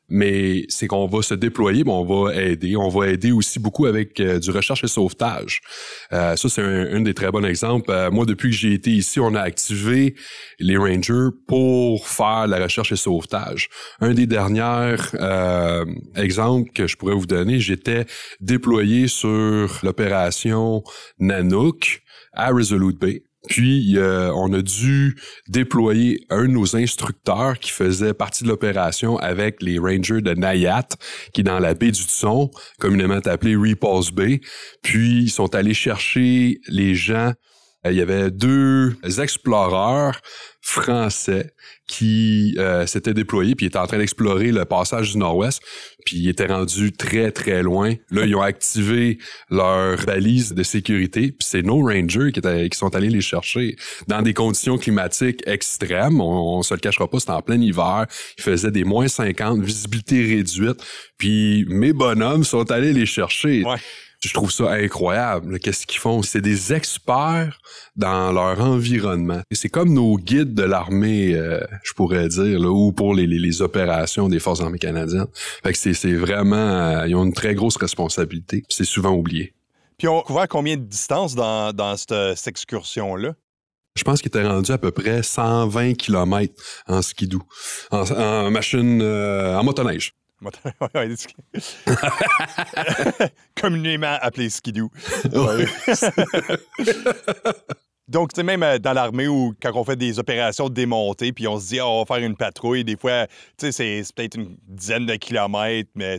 mais 0.09 0.65
c'est 0.69 0.87
qu'on 0.87 1.07
va 1.07 1.23
se 1.23 1.35
déployer, 1.35 1.85
mais 1.85 1.93
on 1.93 2.05
va 2.05 2.35
aider. 2.35 2.77
On 2.77 2.89
va 2.89 3.09
aider 3.09 3.33
aussi 3.33 3.59
beaucoup 3.59 3.87
avec 3.87 4.19
euh, 4.21 4.39
du 4.39 4.51
recherche 4.51 4.85
et 4.85 4.89
sauvetage. 4.89 5.61
Euh, 6.13 6.37
ça, 6.37 6.49
c'est 6.49 6.63
un, 6.63 7.01
des 7.01 7.15
très 7.15 7.31
bons 7.31 7.45
exemples. 7.45 7.91
Euh, 7.91 8.11
moi, 8.11 8.25
depuis 8.25 8.51
que 8.51 8.57
j'ai 8.57 8.73
été 8.73 8.91
ici, 8.91 9.21
on 9.21 9.35
a 9.35 9.41
activé 9.41 10.15
les 10.59 10.77
Rangers 10.77 11.29
pour 11.47 12.09
faire 12.09 12.47
la 12.47 12.63
recherche 12.63 12.93
et 12.93 12.97
sauvetage. 12.97 13.69
Un 14.01 14.15
des 14.15 14.27
derniers 14.27 14.97
exemples 16.17 16.71
que 16.73 16.87
je 16.87 16.97
pourrais 16.97 17.15
vous 17.15 17.27
donner, 17.27 17.61
j'étais 17.61 18.07
déployé 18.41 19.09
sur 19.09 19.81
l'opération 19.83 20.83
Nanook 21.19 22.03
à 22.33 22.51
Resolute 22.51 22.99
Bay. 22.99 23.28
Puis, 23.49 23.97
euh, 23.97 24.31
on 24.35 24.53
a 24.53 24.63
dû 24.63 25.17
déployer 25.49 26.21
un 26.31 26.43
de 26.43 26.49
nos 26.49 26.77
instructeurs 26.77 27.59
qui 27.59 27.71
faisait 27.71 28.15
partie 28.15 28.45
de 28.45 28.49
l'opération 28.49 29.17
avec 29.19 29.63
les 29.63 29.79
Rangers 29.79 30.21
de 30.21 30.35
Nayat, 30.35 30.89
qui 31.33 31.41
est 31.41 31.45
dans 31.45 31.59
la 31.59 31.75
baie 31.75 31.91
du 31.91 32.03
Tson, 32.03 32.51
communément 32.79 33.21
appelée 33.25 33.57
Repulse 33.57 34.11
Bay. 34.13 34.41
Puis, 34.83 35.23
ils 35.23 35.31
sont 35.31 35.55
allés 35.55 35.75
chercher 35.75 36.61
les 36.69 36.95
gens 36.95 37.33
il 37.91 37.97
y 37.97 38.03
avait 38.03 38.31
deux 38.31 38.97
exploreurs 39.19 40.21
français 40.61 41.55
qui 41.87 42.55
euh, 42.59 42.85
s'étaient 42.87 43.15
déployés 43.15 43.55
puis 43.55 43.67
étaient 43.67 43.79
en 43.79 43.87
train 43.87 43.99
d'explorer 43.99 44.53
le 44.53 44.65
passage 44.67 45.13
du 45.13 45.19
Nord-Ouest 45.19 45.63
puis 46.05 46.19
ils 46.19 46.29
étaient 46.29 46.47
rendus 46.47 46.93
très 46.93 47.31
très 47.31 47.63
loin. 47.63 47.95
Là, 48.11 48.27
ils 48.27 48.37
ont 48.37 48.43
activé 48.43 49.19
leur 49.51 50.05
balise 50.05 50.53
de 50.53 50.63
sécurité 50.63 51.33
puis 51.33 51.47
c'est 51.49 51.63
nos 51.63 51.81
rangers 51.83 52.33
qui 52.33 52.79
sont 52.79 52.95
allés 52.95 53.09
les 53.09 53.23
chercher 53.23 53.77
dans 54.09 54.21
des 54.21 54.35
conditions 54.35 54.77
climatiques 54.77 55.43
extrêmes. 55.47 56.21
On, 56.21 56.59
on 56.59 56.63
se 56.63 56.75
le 56.75 56.81
cachera 56.81 57.09
pas, 57.09 57.21
c'était 57.21 57.33
en 57.33 57.43
plein 57.43 57.61
hiver. 57.61 58.07
Il 58.37 58.45
faisait 58.45 58.71
des 58.71 58.85
moins 58.85 59.09
50, 59.09 59.63
visibilité 59.63 60.23
réduite. 60.23 60.85
Puis 61.17 61.65
mes 61.69 61.93
bonhommes 61.93 62.45
sont 62.45 62.71
allés 62.71 62.93
les 62.93 63.07
chercher. 63.07 63.65
Ouais. 63.65 63.77
Je 64.21 64.33
trouve 64.33 64.51
ça 64.51 64.73
incroyable. 64.73 65.61
Qu'est-ce 65.61 65.87
qu'ils 65.87 66.01
font? 66.01 66.23
C'est 66.23 66.41
des 66.41 66.73
experts 66.73 67.61
dans 67.95 68.33
leur 68.33 68.61
environnement. 68.61 69.43
C'est 69.53 69.69
comme 69.69 69.93
nos 69.93 70.17
guides 70.17 70.55
de 70.55 70.65
l'armée, 70.65 71.35
euh, 71.35 71.61
je 71.85 71.93
pourrais 71.93 72.27
dire, 72.29 72.59
là, 72.59 72.69
ou 72.69 72.91
pour 72.93 73.15
les, 73.15 73.27
les, 73.29 73.63
opérations 73.63 74.29
des 74.29 74.41
forces 74.41 74.61
armées 74.61 74.79
canadiennes. 74.79 75.29
Fait 75.63 75.73
que 75.73 75.79
c'est 75.79 76.15
vraiment... 76.15 76.57
Euh, 76.57 77.07
ils 77.07 77.15
ont 77.15 77.25
une 77.25 77.33
très 77.33 77.55
grosse 77.55 77.77
responsabilité. 77.77 78.65
C'est 78.69 78.85
souvent 78.85 79.13
oublié. 79.13 79.55
Puis 79.99 80.09
on 80.09 80.21
couvrait 80.23 80.49
combien 80.49 80.77
de 80.77 80.83
distance 80.83 81.35
dans, 81.37 81.73
dans 81.73 81.97
cette, 81.97 82.37
cette 82.37 82.49
excursion-là? 82.49 83.35
Je 83.97 84.05
pense 84.05 84.21
qu'il 84.21 84.29
était 84.29 84.47
rendu 84.47 84.71
à 84.71 84.79
peu 84.79 84.93
près 84.93 85.25
120 85.25 85.95
km 85.95 86.55
en 86.87 87.03
skidoo, 87.03 87.43
en, 87.91 88.09
en 88.11 88.51
machine, 88.51 89.01
euh, 89.03 89.57
en 89.57 89.65
motoneige. 89.65 90.15
Communément 93.61 94.17
appelé 94.21 94.51
skidoo. 94.51 94.91
Ouais. 95.33 95.67
Donc, 98.09 98.33
tu 98.33 98.39
sais, 98.39 98.43
même 98.43 98.63
euh, 98.63 98.79
dans 98.79 98.95
l'armée 98.95 99.29
où 99.29 99.55
quand 99.61 99.71
on 99.75 99.85
fait 99.85 99.95
des 99.97 100.19
opérations 100.19 100.71
de 100.71 100.75
démontée, 100.75 101.31
puis 101.35 101.47
on 101.47 101.61
se 101.61 101.69
dit, 101.69 101.81
oh, 101.81 101.85
on 101.87 102.05
va 102.05 102.15
faire 102.17 102.25
une 102.25 102.37
patrouille, 102.37 102.83
des 102.83 102.97
fois, 102.97 103.27
tu 103.59 103.71
sais, 103.71 104.03
c'est 104.03 104.15
peut-être 104.15 104.37
une 104.37 104.57
dizaine 104.67 105.05
de 105.05 105.15
kilomètres, 105.17 105.91
mais 105.95 106.17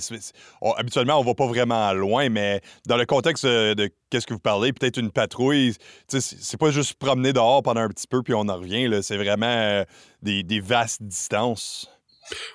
on- 0.61 0.73
habituellement, 0.73 1.19
on 1.19 1.23
va 1.23 1.33
pas 1.33 1.47
vraiment 1.47 1.91
loin, 1.93 2.29
mais 2.29 2.61
dans 2.85 2.95
le 2.95 3.07
contexte 3.07 3.43
de 3.47 3.89
qu'est-ce 4.11 4.27
que 4.27 4.35
vous 4.35 4.39
parlez, 4.39 4.71
peut-être 4.71 4.97
une 4.97 5.09
patrouille, 5.09 5.73
tu 5.73 5.79
sais, 6.09 6.21
c'est 6.21 6.37
c'est 6.39 6.57
pas 6.57 6.69
juste 6.69 6.93
promener 6.93 7.33
dehors 7.33 7.63
pendant 7.63 7.81
un 7.81 7.89
petit 7.89 8.05
peu, 8.07 8.21
puis 8.21 8.35
on 8.35 8.41
en 8.49 8.57
revient, 8.57 8.87
là. 8.87 9.01
C'est 9.01 9.17
vraiment 9.17 9.47
euh, 9.47 9.83
des, 10.21 10.43
des 10.43 10.59
vastes 10.59 11.01
distances. 11.01 11.89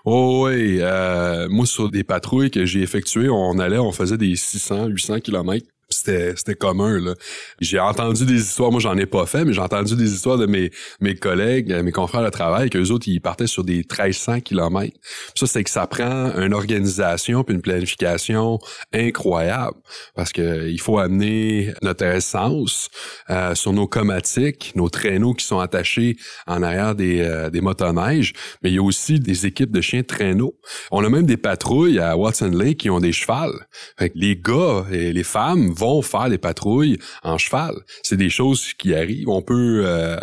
Oh 0.05 0.47
oui, 0.47 0.79
euh, 0.81 1.49
moi 1.49 1.67
sur 1.67 1.91
des 1.91 2.05
patrouilles 2.05 2.51
que 2.51 2.65
j'ai 2.67 2.83
effectuées, 2.83 3.29
on 3.29 3.59
allait, 3.59 3.79
on 3.79 3.93
faisait 3.93 4.19
des 4.19 4.37
600, 4.37 4.87
800 4.87 5.21
kilomètres. 5.21 5.74
C'était, 5.95 6.55
commun, 6.55 6.99
là. 6.99 7.15
J'ai 7.61 7.79
entendu 7.79 8.25
des 8.25 8.41
histoires, 8.41 8.71
moi 8.71 8.81
j'en 8.81 8.97
ai 8.97 9.07
pas 9.07 9.27
fait, 9.27 9.45
mais 9.45 9.53
j'ai 9.53 9.61
entendu 9.61 9.97
des 9.97 10.13
histoires 10.13 10.39
de 10.39 10.47
mes, 10.47 10.71
mes 11.01 11.15
collègues, 11.15 11.73
euh, 11.73 11.83
mes 11.83 11.93
confrères 11.93 12.23
de 12.23 12.31
travail, 12.31 12.71
qu'eux 12.71 12.91
autres, 12.91 13.09
ils 13.09 13.21
partaient 13.21 13.47
sur 13.47 13.65
des 13.65 13.77
1300 13.77 14.41
kilomètres. 14.41 14.97
Ça, 15.35 15.47
c'est 15.47 15.65
que 15.65 15.71
ça 15.71 15.87
prend 15.87 16.33
une 16.37 16.55
organisation 16.55 17.45
puis 17.45 17.55
une 17.55 17.63
planification 17.63 18.59
incroyable 18.93 19.77
parce 20.15 20.33
que 20.33 20.69
il 20.69 20.81
faut 20.81 20.99
amener 20.99 21.73
notre 21.83 22.05
essence 22.05 22.89
euh, 23.31 23.55
sur 23.55 23.73
nos 23.73 23.87
comatiques, 23.87 24.73
nos 24.75 24.89
traîneaux 24.89 25.35
qui 25.35 25.45
sont 25.45 25.59
attachés 25.59 26.17
en 26.47 26.63
arrière 26.63 26.95
des, 26.95 27.21
euh, 27.21 27.51
des 27.51 27.61
motoneiges, 27.61 28.33
mais 28.63 28.71
il 28.71 28.75
y 28.75 28.79
a 28.79 28.83
aussi 28.83 29.21
des 29.21 29.47
équipes 29.47 29.71
de 29.71 29.81
chiens 29.81 30.01
de 30.01 30.07
traîneau. 30.07 30.59
On 30.91 31.05
a 31.05 31.09
même 31.09 31.27
des 31.27 31.37
patrouilles 31.37 31.99
à 31.99 32.17
Watson 32.17 32.51
Lake 32.51 32.79
qui 32.79 32.91
ont 32.91 33.01
des 33.01 33.13
chevals. 33.13 33.67
Fait 33.99 34.11
que 34.11 34.19
les 34.19 34.37
gars 34.37 34.85
et 34.91 35.13
les 35.13 35.25
femmes 35.25 35.73
vont 35.85 36.03
faire 36.03 36.29
des 36.29 36.39
patrouilles 36.39 36.99
en 37.23 37.39
cheval. 37.39 37.75
C'est 38.03 38.17
des 38.17 38.31
choses 38.31 38.73
qui 38.75 38.95
arrivent. 38.95 39.29
On 39.29 39.43
peut 39.43 39.83
euh, 39.85 40.17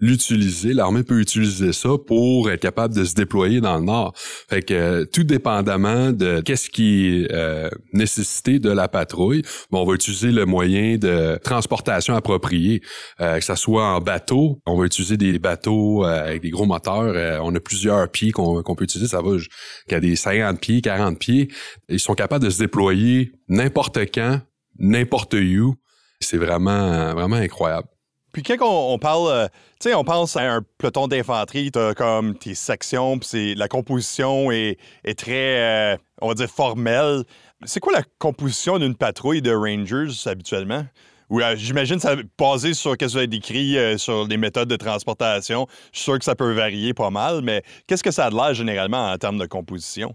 l'utiliser, 0.00 0.72
l'armée 0.72 1.02
peut 1.02 1.20
utiliser 1.20 1.72
ça 1.72 1.90
pour 2.06 2.50
être 2.50 2.60
capable 2.60 2.94
de 2.94 3.04
se 3.04 3.14
déployer 3.14 3.60
dans 3.60 3.78
le 3.78 3.84
Nord. 3.84 4.12
Fait 4.16 4.62
que 4.62 4.74
euh, 4.74 5.04
tout 5.04 5.24
dépendamment 5.24 6.12
de 6.12 6.40
qu'est-ce 6.40 6.70
qui 6.70 7.06
est 7.06 7.32
euh, 7.32 7.70
nécessité 7.92 8.58
de 8.58 8.70
la 8.70 8.88
patrouille, 8.88 9.42
on 9.70 9.84
va 9.84 9.94
utiliser 9.94 10.32
le 10.32 10.44
moyen 10.44 10.96
de 10.96 11.38
transportation 11.44 12.14
approprié, 12.14 12.80
que 13.18 13.40
ça 13.40 13.56
soit 13.56 13.84
en 13.84 14.00
bateau. 14.00 14.60
On 14.66 14.76
va 14.76 14.86
utiliser 14.86 15.16
des 15.16 15.38
bateaux 15.38 16.04
avec 16.04 16.42
des 16.42 16.50
gros 16.50 16.66
moteurs. 16.66 17.42
On 17.44 17.54
a 17.54 17.60
plusieurs 17.60 18.08
pieds 18.10 18.32
qu'on 18.32 18.62
qu'on 18.62 18.74
peut 18.74 18.84
utiliser. 18.84 19.08
Ça 19.08 19.22
va 19.22 19.38
jusqu'à 19.38 20.00
des 20.00 20.16
50 20.16 20.60
pieds, 20.60 20.80
40 20.80 21.18
pieds. 21.18 21.48
Ils 21.88 22.00
sont 22.00 22.14
capables 22.14 22.44
de 22.44 22.50
se 22.50 22.58
déployer 22.58 23.32
n'importe 23.48 23.98
quand, 24.12 24.40
n'importe 24.78 25.34
où. 25.34 25.74
C'est 26.20 26.38
vraiment, 26.38 27.14
vraiment 27.14 27.36
incroyable. 27.36 27.88
Puis 28.32 28.42
quand 28.42 28.56
on, 28.60 28.98
parle, 28.98 29.28
euh, 29.30 29.48
tu 29.80 29.88
sais, 29.88 29.94
on 29.94 30.04
pense 30.04 30.36
à 30.36 30.52
un 30.52 30.62
peloton 30.76 31.08
d'infanterie, 31.08 31.70
t'as 31.70 31.94
comme 31.94 32.36
tes 32.36 32.54
sections, 32.54 33.18
puis 33.18 33.54
la 33.54 33.68
composition 33.68 34.50
est, 34.52 34.78
très, 35.16 35.94
euh, 35.94 35.96
on 36.20 36.28
va 36.28 36.34
dire, 36.34 36.50
formelle. 36.50 37.24
C'est 37.64 37.80
quoi 37.80 37.92
la 37.92 38.02
composition 38.18 38.78
d'une 38.78 38.94
patrouille 38.94 39.42
de 39.42 39.52
Rangers 39.52 40.12
habituellement? 40.26 40.84
Ou 41.30 41.40
euh, 41.40 41.56
j'imagine 41.56 41.98
ça 41.98 42.16
basé 42.38 42.74
sur 42.74 42.92
ce 42.92 42.96
que 42.96 43.16
avez 43.16 43.26
décrit 43.26 43.76
sur 43.98 44.26
les 44.26 44.36
méthodes 44.36 44.68
de 44.68 44.76
transportation. 44.76 45.66
Je 45.92 45.98
suis 45.98 46.04
sûr 46.04 46.18
que 46.18 46.24
ça 46.24 46.34
peut 46.34 46.52
varier 46.52 46.94
pas 46.94 47.10
mal, 47.10 47.40
mais 47.42 47.62
qu'est-ce 47.86 48.02
que 48.02 48.10
ça 48.10 48.26
a 48.26 48.30
de 48.30 48.36
l'air 48.36 48.54
généralement 48.54 49.10
en 49.10 49.18
termes 49.18 49.38
de 49.38 49.46
composition? 49.46 50.14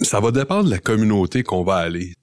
Ça 0.00 0.20
va 0.20 0.30
dépendre 0.30 0.64
de 0.64 0.70
la 0.70 0.78
communauté 0.78 1.42
qu'on 1.42 1.64
va 1.64 1.76
aller. 1.76 2.14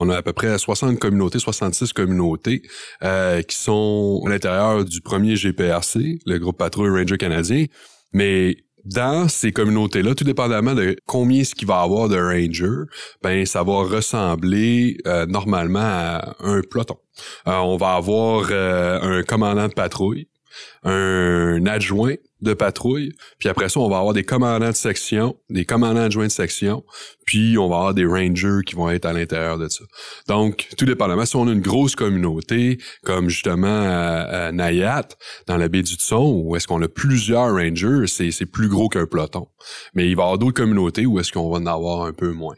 On 0.00 0.08
a 0.08 0.16
à 0.16 0.22
peu 0.22 0.32
près 0.32 0.56
60 0.56 0.98
communautés, 0.98 1.38
66 1.38 1.92
communautés 1.92 2.62
euh, 3.02 3.42
qui 3.42 3.56
sont 3.56 4.22
à 4.26 4.30
l'intérieur 4.30 4.84
du 4.84 5.02
premier 5.02 5.36
GPRC, 5.36 6.20
le 6.24 6.38
groupe 6.38 6.56
patrouille 6.56 6.88
Ranger 6.88 7.18
canadien. 7.18 7.66
Mais 8.12 8.56
dans 8.84 9.28
ces 9.28 9.52
communautés-là, 9.52 10.14
tout 10.14 10.24
dépendamment 10.24 10.74
de 10.74 10.96
combien 11.06 11.44
ce 11.44 11.54
qu'il 11.54 11.68
va 11.68 11.80
avoir 11.80 12.08
de 12.08 12.16
rangers, 12.16 12.86
ben 13.22 13.44
ça 13.44 13.62
va 13.62 13.82
ressembler 13.82 14.98
euh, 15.06 15.26
normalement 15.26 15.80
à 15.80 16.36
un 16.40 16.62
peloton. 16.62 16.96
Euh, 17.46 17.56
on 17.56 17.76
va 17.76 17.94
avoir 17.94 18.48
euh, 18.50 19.18
un 19.18 19.22
commandant 19.22 19.68
de 19.68 19.74
patrouille, 19.74 20.28
un 20.84 21.66
adjoint 21.66 22.14
de 22.40 22.54
patrouille, 22.54 23.14
puis 23.38 23.48
après 23.48 23.68
ça, 23.68 23.80
on 23.80 23.88
va 23.88 23.98
avoir 23.98 24.14
des 24.14 24.22
commandants 24.22 24.68
de 24.70 24.74
section, 24.74 25.36
des 25.50 25.64
commandants 25.64 26.02
adjoints 26.02 26.26
de 26.26 26.32
section, 26.32 26.84
puis 27.26 27.58
on 27.58 27.68
va 27.68 27.76
avoir 27.76 27.94
des 27.94 28.04
rangers 28.04 28.60
qui 28.64 28.76
vont 28.76 28.88
être 28.90 29.06
à 29.06 29.12
l'intérieur 29.12 29.58
de 29.58 29.68
ça. 29.68 29.84
Donc, 30.28 30.68
tout 30.78 30.84
dépendamment, 30.84 31.26
si 31.26 31.34
on 31.34 31.48
a 31.48 31.52
une 31.52 31.60
grosse 31.60 31.96
communauté, 31.96 32.78
comme 33.02 33.28
justement 33.28 33.66
à, 33.66 34.46
à 34.46 34.52
Nayat, 34.52 35.08
dans 35.46 35.56
la 35.56 35.68
baie 35.68 35.82
du 35.82 35.94
Tson, 35.94 36.42
où 36.44 36.54
est-ce 36.54 36.68
qu'on 36.68 36.80
a 36.82 36.88
plusieurs 36.88 37.52
rangers, 37.52 38.06
c'est, 38.06 38.30
c'est 38.30 38.46
plus 38.46 38.68
gros 38.68 38.88
qu'un 38.88 39.06
peloton. 39.06 39.48
Mais 39.94 40.08
il 40.08 40.14
va 40.14 40.22
y 40.22 40.24
avoir 40.24 40.38
d'autres 40.38 40.54
communautés 40.54 41.06
où 41.06 41.18
est-ce 41.18 41.32
qu'on 41.32 41.50
va 41.50 41.58
en 41.58 41.66
avoir 41.66 42.02
un 42.02 42.12
peu 42.12 42.32
moins. 42.32 42.56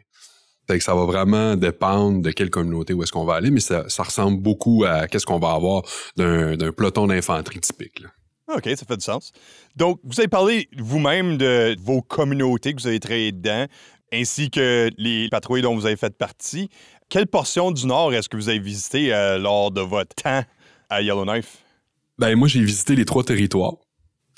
Fait 0.70 0.78
que 0.78 0.84
ça 0.84 0.94
va 0.94 1.04
vraiment 1.04 1.56
dépendre 1.56 2.22
de 2.22 2.30
quelle 2.30 2.48
communauté 2.48 2.94
où 2.94 3.02
est-ce 3.02 3.10
qu'on 3.10 3.24
va 3.24 3.34
aller, 3.34 3.50
mais 3.50 3.58
ça, 3.58 3.88
ça 3.88 4.04
ressemble 4.04 4.40
beaucoup 4.40 4.84
à 4.86 5.08
qu'est-ce 5.08 5.26
qu'on 5.26 5.40
va 5.40 5.50
avoir 5.50 5.82
d'un, 6.16 6.56
d'un 6.56 6.70
peloton 6.70 7.08
d'infanterie 7.08 7.58
typique. 7.58 7.98
là. 7.98 8.08
OK, 8.54 8.68
ça 8.76 8.86
fait 8.86 8.96
du 8.96 9.04
sens. 9.04 9.32
Donc, 9.74 9.98
vous 10.04 10.20
avez 10.20 10.28
parlé 10.28 10.68
vous-même 10.78 11.38
de 11.38 11.74
vos 11.82 12.02
communautés 12.02 12.72
que 12.72 12.80
vous 12.80 12.86
avez 12.86 13.00
travaillé 13.00 13.32
dedans, 13.32 13.66
ainsi 14.12 14.48
que 14.48 14.90
les 14.96 15.28
patrouilles 15.28 15.62
dont 15.62 15.74
vous 15.74 15.86
avez 15.86 15.96
fait 15.96 16.16
partie. 16.16 16.68
Quelle 17.08 17.26
portion 17.26 17.72
du 17.72 17.84
Nord 17.88 18.14
est-ce 18.14 18.28
que 18.28 18.36
vous 18.36 18.48
avez 18.48 18.60
visité 18.60 19.12
euh, 19.12 19.38
lors 19.38 19.72
de 19.72 19.80
votre 19.80 20.14
temps 20.14 20.44
à 20.88 21.02
Yellowknife? 21.02 21.58
Ben 22.16 22.36
moi 22.36 22.46
j'ai 22.46 22.62
visité 22.62 22.94
les 22.94 23.04
trois 23.04 23.24
territoires. 23.24 23.74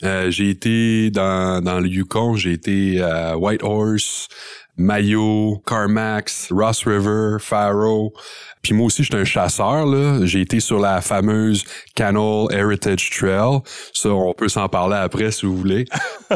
Euh, 0.03 0.31
j'ai 0.31 0.49
été 0.49 1.11
dans, 1.11 1.63
dans 1.63 1.79
le 1.79 1.89
Yukon, 1.89 2.35
j'ai 2.37 2.53
été 2.53 3.01
à 3.03 3.37
Whitehorse, 3.39 4.29
Mayo, 4.77 5.63
Carmax, 5.67 6.51
Ross 6.51 6.85
River, 6.87 7.37
Faro. 7.39 8.13
Puis 8.63 8.75
moi 8.75 8.87
aussi, 8.87 9.03
j'étais 9.03 9.17
un 9.17 9.25
chasseur. 9.25 9.87
là. 9.87 10.25
J'ai 10.25 10.41
été 10.41 10.61
sur 10.61 10.79
la 10.79 11.01
fameuse 11.01 11.65
Canal 11.95 12.47
Heritage 12.51 13.11
Trail. 13.11 13.59
Ça, 13.93 14.11
on 14.11 14.33
peut 14.35 14.49
s'en 14.49 14.69
parler 14.69 14.97
après 14.97 15.31
si 15.33 15.47
vous 15.47 15.57
voulez. 15.57 15.85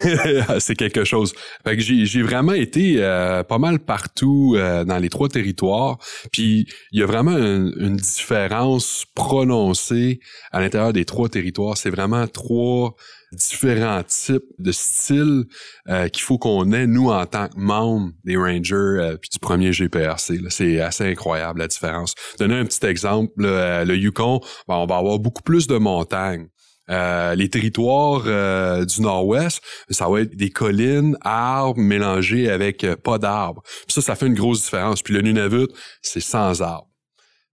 C'est 0.58 0.74
quelque 0.74 1.04
chose. 1.04 1.34
Fait 1.64 1.76
que 1.76 1.82
j'ai, 1.82 2.04
j'ai 2.04 2.22
vraiment 2.22 2.52
été 2.52 2.96
euh, 2.98 3.42
pas 3.42 3.58
mal 3.58 3.78
partout 3.78 4.54
euh, 4.56 4.84
dans 4.84 4.98
les 4.98 5.08
trois 5.08 5.28
territoires. 5.28 5.98
Puis 6.32 6.66
il 6.92 7.00
y 7.00 7.02
a 7.02 7.06
vraiment 7.06 7.36
une, 7.36 7.72
une 7.78 7.96
différence 7.96 9.06
prononcée 9.14 10.20
à 10.52 10.60
l'intérieur 10.60 10.92
des 10.92 11.04
trois 11.04 11.28
territoires. 11.28 11.76
C'est 11.76 11.90
vraiment 11.90 12.26
trois 12.26 12.96
différents 13.32 14.02
types 14.02 14.44
de 14.58 14.72
styles 14.72 15.44
euh, 15.88 16.08
qu'il 16.08 16.22
faut 16.22 16.38
qu'on 16.38 16.72
ait, 16.72 16.86
nous, 16.86 17.10
en 17.10 17.26
tant 17.26 17.48
que 17.48 17.58
membres 17.58 18.10
des 18.24 18.36
Rangers 18.36 18.74
euh, 18.74 19.16
puis 19.16 19.30
du 19.30 19.38
premier 19.38 19.72
GPRC. 19.72 20.38
C'est 20.48 20.80
assez 20.80 21.04
incroyable, 21.04 21.60
la 21.60 21.68
différence. 21.68 22.14
Donner 22.38 22.56
un 22.56 22.64
petit 22.64 22.84
exemple, 22.86 23.32
là, 23.36 23.48
euh, 23.48 23.84
le 23.84 23.96
Yukon, 23.96 24.40
ben, 24.66 24.76
on 24.76 24.86
va 24.86 24.96
avoir 24.96 25.18
beaucoup 25.18 25.42
plus 25.42 25.66
de 25.66 25.76
montagnes. 25.76 26.48
Euh, 26.90 27.34
les 27.34 27.50
territoires 27.50 28.22
euh, 28.26 28.84
du 28.84 29.02
nord-ouest, 29.02 29.62
ça 29.90 30.08
va 30.08 30.22
être 30.22 30.34
des 30.34 30.50
collines, 30.50 31.18
arbres 31.20 31.78
mélangés 31.78 32.50
avec 32.50 32.82
euh, 32.82 32.96
pas 32.96 33.18
d'arbres. 33.18 33.62
Ça, 33.88 34.00
ça 34.00 34.14
fait 34.14 34.26
une 34.26 34.34
grosse 34.34 34.62
différence. 34.64 35.02
Puis 35.02 35.12
le 35.12 35.20
Nunavut, 35.20 35.68
c'est 36.00 36.20
sans 36.20 36.62
arbres. 36.62 36.88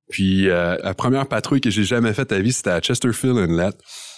Puis 0.09 0.49
euh, 0.49 0.77
la 0.81 0.93
première 0.93 1.27
patrouille 1.27 1.61
que 1.61 1.69
j'ai 1.69 1.83
jamais 1.83 2.13
faite 2.13 2.31
à 2.31 2.39
vie, 2.39 2.53
c'était 2.53 2.69
à 2.69 2.79
Chesterfield 2.79 3.37
Inlet. 3.37 3.71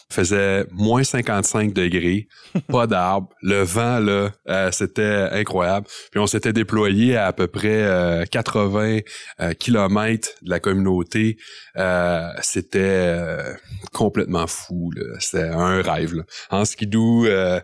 Faisait 0.10 0.66
moins 0.72 1.04
55 1.04 1.74
degrés, 1.74 2.28
pas 2.70 2.88
d'arbres, 2.88 3.30
le 3.42 3.62
vent 3.64 4.00
là, 4.00 4.32
euh, 4.50 4.72
c'était 4.72 5.30
incroyable. 5.32 5.88
Puis 6.12 6.20
on 6.20 6.28
s'était 6.28 6.54
déployé 6.54 7.16
à 7.16 7.28
à 7.28 7.34
peu 7.34 7.48
près 7.48 7.84
euh, 7.84 8.24
80 8.26 9.00
euh, 9.42 9.54
kilomètres 9.54 10.30
de 10.42 10.50
la 10.50 10.60
communauté. 10.60 11.38
Euh, 11.78 12.30
c'était 12.42 12.80
euh, 12.80 13.54
complètement 13.94 14.48
fou. 14.48 14.92
là. 14.96 15.04
C'était 15.20 15.50
un 15.50 15.82
rêve. 15.82 16.16
Là. 16.16 16.24
En 16.50 16.64
skidoo, 16.66 17.26
euh, 17.26 17.60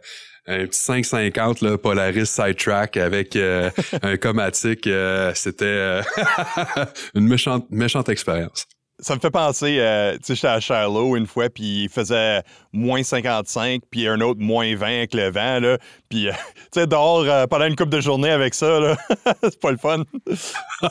un 0.48 0.66
petit 0.68 0.80
550 0.82 1.62
là, 1.62 1.78
Polaris 1.78 2.26
Sidetrack 2.26 2.98
avec 2.98 3.36
euh, 3.36 3.70
un 4.02 4.18
comatique, 4.18 4.88
euh, 4.88 5.32
c'était 5.36 5.66
euh, 5.66 6.02
une 7.16 7.28
méchante 7.28 7.66
méchante 7.70 8.10
expérience. 8.10 8.66
Ça 9.00 9.16
me 9.16 9.20
fait 9.20 9.32
penser, 9.32 9.78
euh, 9.80 10.14
tu 10.14 10.20
sais, 10.22 10.36
j'étais 10.36 10.48
à 10.48 10.60
Charlot 10.60 11.16
une 11.16 11.26
fois, 11.26 11.50
puis 11.50 11.86
il 11.86 11.90
faisait 11.90 12.44
moins 12.72 13.02
55, 13.02 13.82
puis 13.90 14.08
un 14.08 14.22
autre 14.22 14.40
moins 14.40 14.76
20 14.76 14.86
avec 14.86 15.16
le 15.16 15.32
vent, 15.32 15.60
là. 15.60 15.80
Puis, 16.10 16.28
euh, 16.28 16.32
tu 16.72 16.80
sais, 16.80 16.86
dehors 16.86 17.24
euh, 17.24 17.48
pendant 17.48 17.66
une 17.66 17.76
couple 17.76 17.90
de 17.90 18.02
journée 18.02 18.30
avec 18.30 18.54
ça, 18.54 18.80
là, 18.80 18.96
c'est 19.44 19.60
pas 19.60 19.72
le 19.72 19.78
fun. 19.78 20.04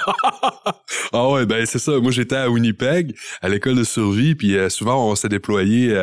ah 1.12 1.28
ouais, 1.30 1.46
ben 1.46 1.64
c'est 1.64 1.78
ça. 1.78 1.92
Moi, 2.00 2.10
j'étais 2.10 2.34
à 2.34 2.50
Winnipeg, 2.50 3.14
à 3.40 3.48
l'école 3.48 3.76
de 3.76 3.84
survie, 3.84 4.34
puis 4.34 4.56
souvent, 4.68 5.08
on 5.08 5.14
s'est 5.14 5.28
déployé 5.28 5.94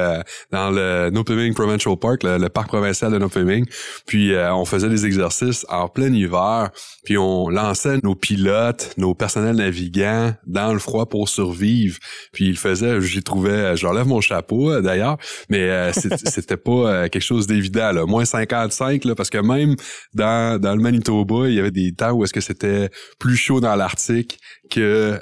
dans 0.51 0.71
le 0.71 1.09
Nopeming 1.09 1.53
Provincial 1.53 1.97
Park, 1.97 2.23
le, 2.23 2.47
parc 2.47 2.69
provincial 2.69 3.11
de 3.11 3.17
Nopeming, 3.17 3.65
puis 4.07 4.33
on 4.35 4.63
faisait 4.63 4.89
des 4.89 5.05
exercices 5.05 5.65
en 5.69 5.89
plein 5.89 6.13
hiver, 6.13 6.69
puis 7.03 7.17
on 7.17 7.49
lançait 7.49 7.97
nos 8.03 8.15
pilotes, 8.15 8.93
nos 8.97 9.13
personnels 9.15 9.57
navigants 9.57 10.33
dans 10.47 10.71
le 10.71 10.79
froid 10.79 11.05
pour 11.05 11.27
survivre 11.27 11.88
puis 12.31 12.47
il 12.47 12.57
faisait, 12.57 13.01
j'y 13.01 13.23
trouvais, 13.23 13.75
je 13.75 13.87
lève 13.87 14.07
mon 14.07 14.21
chapeau 14.21 14.71
euh, 14.71 14.81
d'ailleurs, 14.81 15.17
mais 15.49 15.69
euh, 15.69 15.91
c'était 16.25 16.57
pas 16.57 16.71
euh, 16.71 17.07
quelque 17.07 17.23
chose 17.23 17.47
d'évident. 17.47 18.05
Moins 18.07 18.25
55, 18.25 19.05
là, 19.05 19.15
parce 19.15 19.29
que 19.29 19.37
même 19.37 19.75
dans, 20.13 20.59
le 20.61 20.81
Manitoba, 20.81 21.47
il 21.47 21.55
y 21.55 21.59
avait 21.59 21.71
des 21.71 21.91
temps 21.93 22.11
où 22.11 22.23
est-ce 22.23 22.33
que 22.33 22.41
c'était 22.41 22.89
plus 23.19 23.35
chaud 23.35 23.59
dans 23.59 23.75
l'Arctique 23.75 24.39
que 24.69 25.19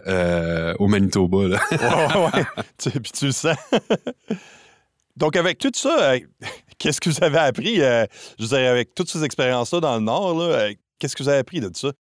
au 0.80 0.88
Manitoba. 0.88 1.48
Là. 1.48 1.60
ouais, 2.34 2.92
puis 3.02 3.12
tu 3.12 3.26
le 3.26 3.32
sens. 3.32 3.58
Donc, 5.18 5.36
avec 5.36 5.58
tout 5.58 5.72
ça, 5.74 6.14
qu'est-ce 6.78 7.02
que 7.02 7.10
vous 7.10 7.24
avez 7.24 7.40
appris? 7.40 7.78
je 7.78 8.08
veux 8.40 8.48
dire, 8.48 8.70
avec 8.70 8.94
toutes 8.94 9.10
ces 9.10 9.24
expériences-là 9.24 9.80
dans 9.80 9.96
le 9.96 10.02
Nord, 10.02 10.44
qu'est-ce 11.00 11.16
que 11.16 11.24
vous 11.24 11.30
avez 11.30 11.40
appris 11.40 11.60
de 11.60 11.68
tout 11.68 11.80
ça? 11.80 11.92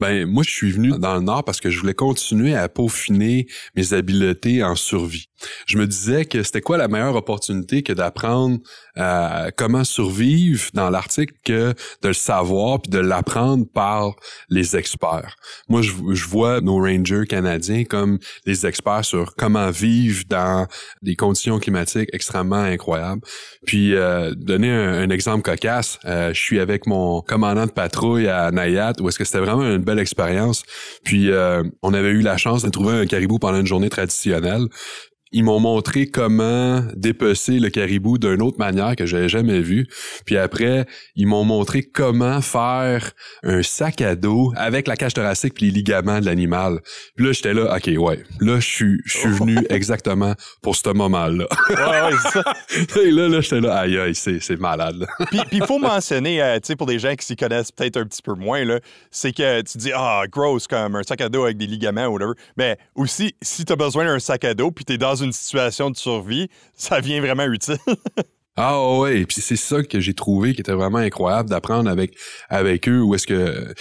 Ben 0.00 0.26
moi 0.26 0.42
je 0.42 0.50
suis 0.50 0.72
venu 0.72 0.92
dans 0.98 1.14
le 1.14 1.20
nord 1.20 1.44
parce 1.44 1.60
que 1.60 1.70
je 1.70 1.78
voulais 1.78 1.94
continuer 1.94 2.54
à 2.54 2.68
peaufiner 2.68 3.46
mes 3.76 3.92
habiletés 3.92 4.64
en 4.64 4.74
survie. 4.74 5.29
Je 5.66 5.78
me 5.78 5.86
disais 5.86 6.24
que 6.24 6.42
c'était 6.42 6.60
quoi 6.60 6.76
la 6.76 6.88
meilleure 6.88 7.16
opportunité 7.16 7.82
que 7.82 7.92
d'apprendre 7.92 8.58
euh, 8.98 9.50
comment 9.56 9.84
survivre 9.84 10.70
dans 10.74 10.90
l'Arctique 10.90 11.30
que 11.44 11.74
de 12.02 12.08
le 12.08 12.14
savoir 12.14 12.80
puis 12.80 12.90
de 12.90 12.98
l'apprendre 12.98 13.66
par 13.72 14.14
les 14.48 14.76
experts. 14.76 15.36
Moi 15.68 15.82
je, 15.82 15.92
je, 16.12 16.26
vois 16.26 16.60
nos 16.60 16.76
rangers 16.76 17.26
canadiens 17.28 17.84
comme 17.84 18.18
des 18.46 18.66
experts 18.66 19.04
sur 19.04 19.34
comment 19.36 19.70
vivre 19.70 20.24
dans 20.28 20.66
des 21.02 21.16
conditions 21.16 21.58
climatiques 21.58 22.10
extrêmement 22.12 22.56
incroyables. 22.56 23.22
Puis 23.66 23.94
euh, 23.94 24.34
donner 24.34 24.70
un, 24.70 25.10
exemple 25.10 25.42
cocasse, 25.42 25.98
euh, 26.04 26.32
je 26.32 26.40
suis 26.40 26.60
avec 26.60 26.86
mon 26.86 27.20
commandant 27.20 27.66
de 27.66 27.70
patrouille 27.70 28.28
à 28.28 28.50
Nayat 28.50 28.94
où 29.00 29.08
est-ce 29.08 29.18
que 29.18 29.24
c'était 29.24 29.40
vraiment 29.40 29.62
une 29.62 29.78
belle 29.78 29.98
expérience. 29.98 30.62
Puis 31.04 31.30
euh, 31.30 31.62
on 31.82 31.94
avait 31.94 32.10
eu 32.10 32.20
la 32.20 32.36
chance 32.36 32.62
de 32.62 32.70
trouver 32.70 32.94
un 32.94 33.06
caribou 33.06 33.38
pendant 33.38 33.60
une 33.60 33.66
journée 33.66 33.90
traditionnelle 33.90 34.66
ils 35.32 35.44
m'ont 35.44 35.60
montré 35.60 36.06
comment 36.06 36.82
dépecer 36.94 37.60
le 37.60 37.70
caribou 37.70 38.18
d'une 38.18 38.42
autre 38.42 38.58
manière 38.58 38.96
que 38.96 39.06
j'avais 39.06 39.28
jamais 39.28 39.60
vu. 39.60 39.86
Puis 40.26 40.36
après, 40.36 40.86
ils 41.14 41.26
m'ont 41.26 41.44
montré 41.44 41.82
comment 41.82 42.40
faire 42.40 43.12
un 43.42 43.62
sac 43.62 44.00
à 44.00 44.16
dos 44.16 44.52
avec 44.56 44.88
la 44.88 44.96
cage 44.96 45.14
thoracique 45.14 45.54
puis 45.54 45.66
les 45.66 45.72
ligaments 45.72 46.20
de 46.20 46.26
l'animal. 46.26 46.80
Puis 47.16 47.26
là, 47.26 47.32
j'étais 47.32 47.54
là, 47.54 47.76
OK, 47.76 47.90
ouais. 47.96 48.24
Là, 48.40 48.58
je 48.60 48.66
suis 48.66 49.00
je 49.04 49.18
suis 49.18 49.28
venu 49.28 49.58
exactement 49.68 50.34
pour 50.62 50.76
ce 50.76 50.90
moment-là. 50.90 51.46
ouais, 51.68 52.16
ça. 52.32 52.42
Et 53.00 53.10
là, 53.10 53.28
là, 53.28 53.40
j'étais 53.40 53.60
là, 53.60 53.76
aïe, 53.78 53.98
aïe, 53.98 54.14
c'est, 54.14 54.40
c'est 54.40 54.58
malade. 54.58 55.06
puis 55.30 55.40
il 55.52 55.64
faut 55.64 55.78
mentionner, 55.78 56.42
euh, 56.42 56.56
tu 56.56 56.68
sais, 56.68 56.76
pour 56.76 56.86
des 56.86 56.98
gens 56.98 57.14
qui 57.14 57.24
s'y 57.24 57.36
connaissent 57.36 57.72
peut-être 57.72 57.96
un 57.96 58.04
petit 58.04 58.22
peu 58.22 58.34
moins, 58.34 58.64
là, 58.64 58.80
c'est 59.10 59.32
que 59.32 59.62
tu 59.62 59.78
dis, 59.78 59.92
ah, 59.94 60.24
gross, 60.30 60.66
comme 60.66 60.96
un 60.96 61.02
sac 61.02 61.20
à 61.20 61.28
dos 61.28 61.44
avec 61.44 61.56
des 61.56 61.66
ligaments 61.66 62.06
ou 62.06 62.14
whatever. 62.14 62.32
Mais 62.56 62.78
aussi, 62.94 63.34
si 63.42 63.64
tu 63.64 63.72
as 63.72 63.76
besoin 63.76 64.04
d'un 64.04 64.18
sac 64.18 64.44
à 64.44 64.54
dos 64.54 64.70
puis 64.70 64.84
tu 64.84 64.94
es 64.94 64.98
dans 64.98 65.19
une 65.22 65.32
situation 65.32 65.90
de 65.90 65.96
survie, 65.96 66.48
ça 66.74 67.00
vient 67.00 67.20
vraiment 67.20 67.44
utile. 67.44 67.78
Ah 68.62 68.98
ouais, 68.98 69.24
puis 69.24 69.40
c'est 69.40 69.56
ça 69.56 69.82
que 69.82 70.00
j'ai 70.00 70.12
trouvé 70.12 70.52
qui 70.54 70.60
était 70.60 70.72
vraiment 70.72 70.98
incroyable 70.98 71.48
d'apprendre 71.48 71.88
avec 71.88 72.14
avec 72.50 72.88
eux 72.88 73.00
où 73.00 73.14
est-ce 73.14 73.26
que 73.26 73.72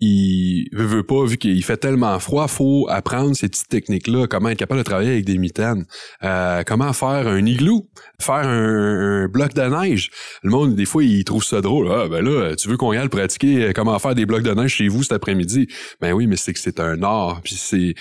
il 0.00 0.68
veut, 0.72 1.02
pas, 1.02 1.24
vu 1.24 1.38
qu'il 1.38 1.62
fait 1.64 1.76
tellement 1.76 2.18
froid, 2.20 2.46
faut 2.46 2.86
apprendre 2.88 3.34
ces 3.34 3.48
petites 3.48 3.68
techniques-là, 3.68 4.28
comment 4.28 4.48
être 4.50 4.58
capable 4.58 4.78
de 4.78 4.84
travailler 4.84 5.10
avec 5.10 5.24
des 5.24 5.38
mitaines, 5.38 5.86
euh, 6.22 6.62
comment 6.64 6.92
faire 6.92 7.26
un 7.26 7.44
igloo, 7.44 7.88
faire 8.20 8.46
un, 8.46 9.26
bloc 9.26 9.54
de 9.54 9.62
neige? 9.62 10.10
Le 10.44 10.50
monde, 10.50 10.76
des 10.76 10.84
fois, 10.84 11.02
il 11.02 11.24
trouve 11.24 11.42
ça 11.42 11.60
drôle. 11.60 11.90
Ah, 11.90 12.06
ben 12.08 12.24
là, 12.24 12.54
tu 12.54 12.68
veux 12.68 12.76
qu'on 12.76 12.92
y 12.92 12.96
aille 12.96 13.08
pratiquer 13.08 13.64
euh, 13.64 13.72
comment 13.74 13.98
faire 13.98 14.14
des 14.14 14.24
blocs 14.24 14.44
de 14.44 14.54
neige 14.54 14.74
chez 14.74 14.86
vous 14.86 15.02
cet 15.02 15.12
après-midi? 15.12 15.66
Ben 16.00 16.12
oui, 16.12 16.28
mais 16.28 16.36
c'est 16.36 16.52
que 16.52 16.60
c'est 16.60 16.78
un 16.78 17.02
art. 17.02 17.40
Puis 17.42 17.56
c'est, 17.56 17.94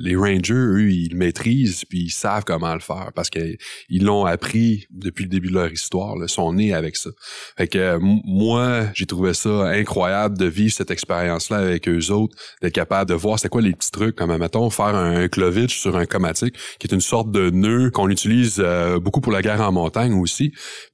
les 0.00 0.16
rangers, 0.16 0.54
eux, 0.54 0.90
ils 0.90 1.14
maîtrisent, 1.14 1.84
puis 1.84 2.04
ils 2.06 2.10
savent 2.10 2.44
comment 2.44 2.74
le 2.74 2.80
faire 2.80 3.12
parce 3.14 3.30
qu'ils 3.30 4.04
l'ont 4.04 4.24
appris 4.24 4.86
depuis 4.90 5.24
le 5.24 5.30
début 5.30 5.48
de 5.48 5.54
leur 5.54 5.72
histoire. 5.72 6.16
Là, 6.16 6.26
sont 6.26 6.52
nés 6.52 6.74
avec 6.74 6.96
ça. 6.96 7.10
Fait 7.56 7.68
que 7.68 7.98
moi, 8.00 8.86
j'ai 8.94 9.06
trouvé 9.06 9.32
ça 9.32 9.68
incroyable 9.68 10.36
de 10.36 10.46
vivre 10.46 10.72
cette 10.72 10.90
expérience 10.90 11.03
expérience-là 11.04 11.58
avec 11.58 11.88
eux 11.88 12.10
autres, 12.10 12.36
d'être 12.62 12.74
capable 12.74 13.10
de 13.10 13.14
voir 13.14 13.38
c'est 13.38 13.48
quoi 13.48 13.62
les 13.62 13.72
petits 13.72 13.90
trucs, 13.90 14.16
comme 14.16 14.36
mettons 14.36 14.70
faire 14.70 14.94
un, 14.94 15.24
un 15.24 15.68
sur 15.68 15.96
un 15.96 16.06
comatique, 16.06 16.56
qui 16.78 16.86
est 16.86 16.94
une 16.94 17.00
sorte 17.00 17.30
de 17.30 17.50
nœud 17.50 17.90
qu'on 17.90 18.08
utilise 18.08 18.56
euh, 18.58 18.98
beaucoup 18.98 19.20
pour 19.20 19.32
la 19.32 19.42
guerre 19.42 19.60
en 19.60 19.72
montagne 19.72 20.14
aussi. 20.14 20.52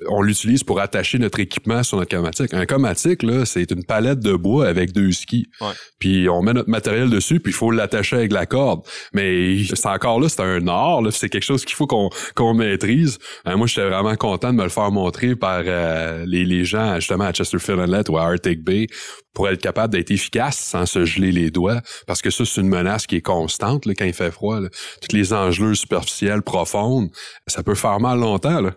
On 0.08 0.22
l'utilise 0.22 0.64
pour 0.64 0.80
attacher 0.80 1.18
notre 1.18 1.40
équipement 1.40 1.82
sur 1.82 1.98
notre 1.98 2.14
comatique. 2.14 2.52
Un 2.52 2.66
comatique, 2.66 3.22
là, 3.22 3.44
c'est 3.44 3.70
une 3.70 3.84
palette 3.84 4.20
de 4.20 4.34
bois 4.34 4.66
avec 4.66 4.92
deux 4.92 5.12
skis. 5.12 5.46
Puis 5.98 6.28
on 6.28 6.42
met 6.42 6.52
notre 6.52 6.70
matériel 6.70 7.10
dessus, 7.10 7.40
puis 7.40 7.52
il 7.52 7.56
faut 7.56 7.70
l'attacher 7.70 8.16
avec 8.16 8.32
la 8.32 8.46
corde. 8.46 8.82
Mais 9.12 9.62
c'est 9.64 9.86
encore 9.86 10.20
là, 10.20 10.28
c'est 10.28 10.42
un 10.42 10.66
art, 10.68 11.00
c'est 11.10 11.28
quelque 11.28 11.44
chose 11.44 11.64
qu'il 11.64 11.76
faut 11.76 11.86
qu'on 11.86 12.10
qu'on 12.34 12.54
maîtrise. 12.54 13.18
Euh, 13.46 13.56
moi, 13.56 13.66
j'étais 13.66 13.88
vraiment 13.88 14.16
content 14.16 14.52
de 14.52 14.58
me 14.58 14.64
le 14.64 14.68
faire 14.70 14.90
montrer 14.90 15.36
par 15.36 15.62
euh, 15.66 16.24
les, 16.26 16.44
les 16.44 16.64
gens 16.64 16.96
justement 16.96 17.24
à 17.24 17.32
Chesterfield 17.32 17.80
Inlet 17.80 18.10
ou 18.10 18.18
à 18.18 18.22
Arctic 18.24 18.62
Bay 18.62 18.86
pour 19.32 19.48
être 19.48 19.60
capable 19.60 19.94
d'être 19.94 20.10
efficace 20.10 20.58
sans 20.58 20.86
se 20.86 21.04
geler 21.04 21.32
les 21.32 21.50
doigts, 21.50 21.80
parce 22.06 22.22
que 22.22 22.30
ça, 22.30 22.44
c'est 22.44 22.60
une 22.60 22.68
menace 22.68 23.06
qui 23.06 23.16
est 23.16 23.22
constante 23.22 23.84
quand 23.86 24.04
il 24.04 24.12
fait 24.12 24.30
froid. 24.30 24.60
Toutes 25.00 25.12
les 25.12 25.32
engelures 25.32 25.76
superficielles 25.76 26.42
profondes, 26.42 27.10
ça 27.46 27.62
peut 27.62 27.74
faire 27.74 28.00
mal 28.00 28.18
longtemps. 28.18 28.60
Là. 28.60 28.70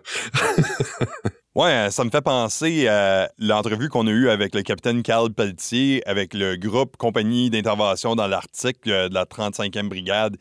ouais, 1.54 1.90
ça 1.90 2.04
me 2.04 2.10
fait 2.10 2.22
penser 2.22 2.86
à 2.88 3.30
l'entrevue 3.38 3.88
qu'on 3.88 4.06
a 4.06 4.10
eue 4.10 4.28
avec 4.28 4.54
le 4.54 4.62
capitaine 4.62 5.02
Carl 5.02 5.32
Pelletier, 5.32 6.02
avec 6.06 6.34
le 6.34 6.56
groupe 6.56 6.96
Compagnie 6.96 7.50
d'intervention 7.50 8.14
dans 8.14 8.26
l'Arctique 8.26 8.84
de 8.84 9.12
la 9.12 9.24
35e 9.24 9.88
brigade 9.88 10.36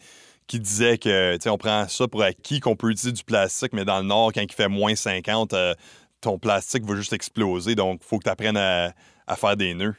qui 0.47 0.59
disait 0.59 0.97
que 0.97 1.37
on 1.49 1.57
prend 1.57 1.87
ça 1.87 2.07
pour 2.07 2.21
acquis 2.21 2.59
qu'on 2.59 2.75
peut 2.75 2.89
utiliser 2.89 3.13
du 3.13 3.23
plastique, 3.23 3.73
mais 3.73 3.85
dans 3.85 3.99
le 3.99 4.05
nord, 4.05 4.31
quand 4.33 4.41
il 4.41 4.51
fait 4.51 4.67
moins 4.67 4.95
50, 4.95 5.53
euh, 5.53 5.73
ton 6.21 6.37
plastique 6.37 6.85
va 6.85 6.95
juste 6.95 7.13
exploser. 7.13 7.75
Donc, 7.75 8.01
il 8.03 8.07
faut 8.07 8.17
que 8.17 8.25
tu 8.25 8.29
apprennes 8.29 8.57
à, 8.57 8.93
à 9.27 9.35
faire 9.35 9.57
des 9.57 9.73
nœuds. 9.73 9.95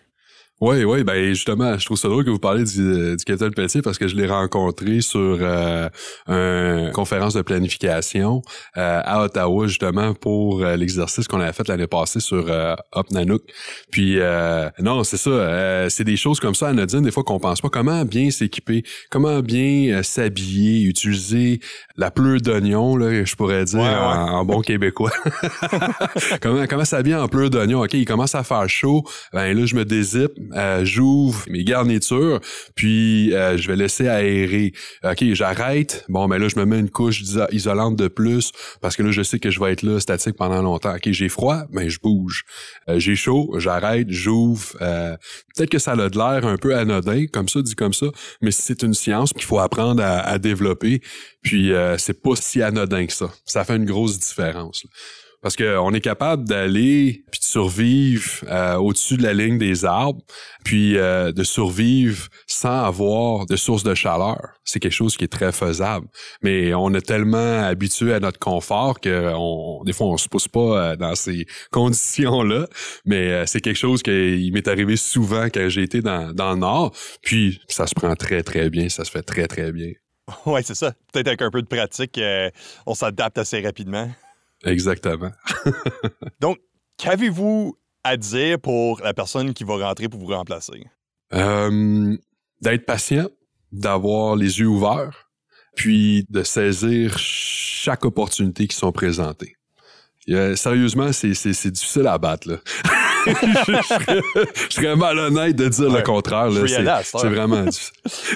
Oui, 0.61 0.85
oui, 0.85 1.03
ben 1.03 1.35
justement, 1.35 1.77
je 1.77 1.85
trouve 1.85 1.99
ça 1.99 2.09
drôle 2.09 2.25
que 2.25 2.31
vous 2.31 2.38
parlez 2.38 2.62
du, 2.62 2.81
euh, 2.81 3.17
du 3.17 3.25
capitaine 3.25 3.53
Pelletier 3.53 3.83
parce 3.83 3.99
que 3.99 4.07
je 4.07 4.14
l'ai 4.14 4.29
rencontré 4.29 5.01
sur 5.01 5.38
euh, 5.40 5.88
une 6.29 6.93
conférence 6.93 7.35
de 7.35 7.43
planification 7.43 8.40
euh, 8.77 9.01
à 9.05 9.25
Ottawa 9.25 9.67
justement 9.67 10.14
pour 10.14 10.62
euh, 10.62 10.77
l'exercice 10.77 11.27
qu'on 11.27 11.40
avait 11.40 11.53
fait 11.53 11.67
l'année 11.67 11.88
passée 11.88 12.21
sur 12.21 12.47
euh, 12.49 12.77
Up 12.95 13.11
Nanook. 13.11 13.43
Puis 13.90 14.19
non, 14.81 15.03
c'est 15.03 15.17
ça, 15.17 15.90
c'est 15.90 16.05
des 16.05 16.17
choses 16.17 16.38
comme 16.38 16.55
ça 16.55 16.69
anodines 16.69 17.03
des 17.03 17.11
fois 17.11 17.25
qu'on 17.25 17.40
pense 17.40 17.61
pas. 17.61 17.69
Comment 17.69 18.05
bien 18.05 18.31
s'équiper, 18.31 18.85
comment 19.11 19.40
bien 19.40 20.05
s'habiller, 20.05 20.83
utiliser 20.83 21.59
la 21.97 22.12
pleure 22.12 22.40
d'oignon 22.40 22.97
là, 22.97 23.25
je 23.25 23.35
pourrais 23.35 23.64
dire 23.64 23.81
En, 23.81 24.45
bon 24.45 24.61
québécois. 24.61 25.11
comment 26.40 26.64
comment 26.69 26.85
s'habiller 26.85 27.17
en 27.17 27.27
pleure 27.27 27.51
d'oignon? 27.51 27.83
OK, 27.83 27.95
il 27.95 28.05
commence 28.05 28.37
à 28.37 28.45
faire 28.45 28.69
chaud, 28.69 29.03
ben 29.33 29.57
là 29.57 29.67
je 29.67 29.75
me 29.75 29.85
dézippe 29.85 30.33
euh, 30.53 30.85
j'ouvre 30.85 31.45
mes 31.49 31.65
garnitures, 31.65 32.41
puis 32.75 33.33
euh, 33.35 33.57
je 33.57 33.69
vais 33.69 33.77
laisser 33.77 34.09
aérer. 34.09 34.73
OK, 35.03 35.25
j'arrête. 35.33 36.05
Bon, 36.09 36.29
mais 36.29 36.37
ben 36.37 36.43
là, 36.43 36.49
je 36.49 36.59
me 36.59 36.65
mets 36.65 36.79
une 36.79 36.91
couche 36.91 37.23
isolante 37.53 37.97
de 37.97 38.09
plus 38.09 38.53
parce 38.81 38.97
que 38.97 39.03
là, 39.03 39.11
je 39.11 39.23
sais 39.23 39.39
que 39.39 39.51
je 39.51 39.61
vais 39.61 39.73
être 39.73 39.83
là 39.83 40.01
statique 40.01 40.37
pendant 40.37 40.63
longtemps. 40.63 40.95
OK, 40.95 41.11
j'ai 41.11 41.29
froid, 41.29 41.63
mais 41.71 41.85
ben, 41.85 41.89
je 41.89 41.99
bouge. 42.01 42.45
Euh, 42.89 42.99
j'ai 42.99 43.17
chaud, 43.17 43.55
j'arrête, 43.59 44.09
j'ouvre. 44.11 44.73
Peut-être 44.79 45.71
que 45.71 45.79
ça 45.79 45.93
a 45.93 46.09
de 46.09 46.19
l'air 46.19 46.47
un 46.47 46.57
peu 46.57 46.77
anodin, 46.77 47.27
comme 47.33 47.49
ça, 47.49 47.63
dit 47.63 47.75
comme 47.75 47.95
ça, 47.95 48.07
mais 48.41 48.51
c'est 48.51 48.83
une 48.83 48.95
science 48.95 49.33
qu'il 49.33 49.45
faut 49.45 49.59
apprendre 49.59 50.03
à, 50.03 50.39
développer. 50.39 51.01
Puis 51.43 51.73
c'est 51.99 52.23
pas 52.23 52.37
si 52.37 52.63
anodin 52.63 53.07
que 53.07 53.13
ça. 53.13 53.31
Ça 53.45 53.65
fait 53.65 53.77
une 53.77 53.85
grosse 53.85 54.19
différence. 54.19 54.85
Parce 55.45 55.57
qu'on 55.57 55.93
est 55.93 56.01
capable 56.01 56.49
d'aller 56.49 57.23
puis 57.31 57.39
de 57.39 57.45
survivre 57.45 58.25
euh, 58.49 58.77
au-dessus 58.77 59.19
de 59.19 59.23
la 59.23 59.35
ligne 59.35 59.59
des 59.59 59.85
arbres, 59.85 60.23
puis 60.65 60.97
euh, 60.97 61.33
de 61.33 61.45
survivre 61.45 62.29
sans 62.47 62.85
avoir 62.85 63.45
de 63.45 63.55
source 63.55 63.83
de 63.83 63.95
chaleur. 63.95 64.55
C'est 64.65 64.81
quelque 64.81 64.93
chose 64.93 65.19
qui 65.19 65.25
est 65.25 65.29
très 65.29 65.53
faisable. 65.53 66.07
Mais 66.43 66.73
on 66.73 66.95
est 66.95 67.07
tellement 67.07 67.63
habitué 67.63 68.15
à 68.15 68.21
notre 68.21 68.39
confort 68.39 69.01
que 69.01 69.35
on, 69.37 69.85
des 69.85 69.93
fois 69.93 70.07
on 70.07 70.17
se 70.17 70.31
pousse 70.31 70.49
pas 70.49 70.61
euh, 70.93 70.97
dans 70.97 71.15
ces 71.15 71.45
conditions-là. 71.71 72.67
Mais 73.05 73.47
c'est 73.47 73.61
quelque 73.61 73.77
chose 73.77 74.03
qui 74.03 74.51
m'est 74.51 74.67
arrivé 74.67 74.97
souvent 74.97 75.49
quand 75.53 75.69
j'ai 75.69 75.83
été 75.83 76.01
dans, 76.01 76.33
dans 76.33 76.53
le 76.53 76.61
nord. 76.61 76.97
Puis 77.21 77.61
ça 77.69 77.87
se 77.87 77.95
prend 77.95 78.17
très 78.17 78.43
très 78.43 78.71
bien, 78.71 78.89
ça 78.89 79.05
se 79.05 79.11
fait 79.11 79.23
très 79.23 79.47
très 79.47 79.73
bien. 79.73 79.93
Oui, 80.47 80.63
c'est 80.65 80.75
ça. 80.75 80.93
Peut-être 81.13 81.29
avec 81.29 81.43
un 81.43 81.51
peu 81.51 81.61
de 81.61 81.67
pratique, 81.67 82.19
euh, 82.19 82.51
on 82.87 82.95
s'adapte 82.95 83.39
assez 83.39 83.61
rapidement. 83.61 84.11
Exactement. 84.64 85.31
Donc, 86.40 86.59
qu'avez-vous 86.96 87.77
à 88.03 88.16
dire 88.16 88.59
pour 88.61 89.00
la 89.00 89.14
personne 89.14 89.55
qui 89.55 89.64
va 89.64 89.77
rentrer 89.77 90.09
pour 90.09 90.20
vous 90.20 90.27
remplacer? 90.27 90.85
Euh, 91.33 92.16
d'être 92.61 92.87
patient, 92.87 93.29
d'avoir 93.72 94.37
les 94.37 94.61
yeux 94.61 94.68
ouverts, 94.68 95.31
puis 95.74 96.27
de 96.29 96.42
saisir 96.42 97.18
chaque 97.18 98.05
opportunité 98.05 98.66
qui 98.66 98.77
sont 98.77 98.92
présentées. 98.92 99.57
sérieusement, 100.27 101.12
c'est 101.12 101.70
difficile 101.70 102.07
à 102.07 102.18
battre. 102.18 102.48
Là. 102.48 102.59
je, 103.27 104.75
serais, 104.75 104.97
malhonnête 104.97 105.57
de 105.57 105.69
dire 105.69 105.91
le 105.91 106.03
contraire. 106.03 106.51
C'est 107.05 107.29
vraiment 107.29 107.65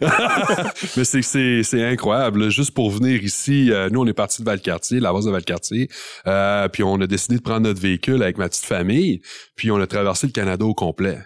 Mais 0.96 1.04
c'est 1.04 1.84
incroyable. 1.84 2.50
Juste 2.50 2.72
pour 2.72 2.90
venir 2.90 3.22
ici, 3.22 3.70
euh, 3.70 3.88
nous, 3.90 4.02
on 4.02 4.06
est 4.06 4.12
parti 4.12 4.42
de 4.42 4.46
Valcartier, 4.46 5.00
la 5.00 5.12
base 5.12 5.26
de 5.26 5.30
Valcartier, 5.30 5.88
euh, 6.26 6.68
puis 6.68 6.82
on 6.82 7.00
a 7.00 7.06
décidé 7.06 7.36
de 7.36 7.42
prendre 7.42 7.60
notre 7.60 7.80
véhicule 7.80 8.22
avec 8.22 8.38
ma 8.38 8.48
petite 8.48 8.64
famille, 8.64 9.20
puis 9.56 9.70
on 9.70 9.80
a 9.80 9.86
traversé 9.86 10.26
le 10.26 10.32
Canada 10.32 10.64
au 10.64 10.74
complet. 10.74 11.18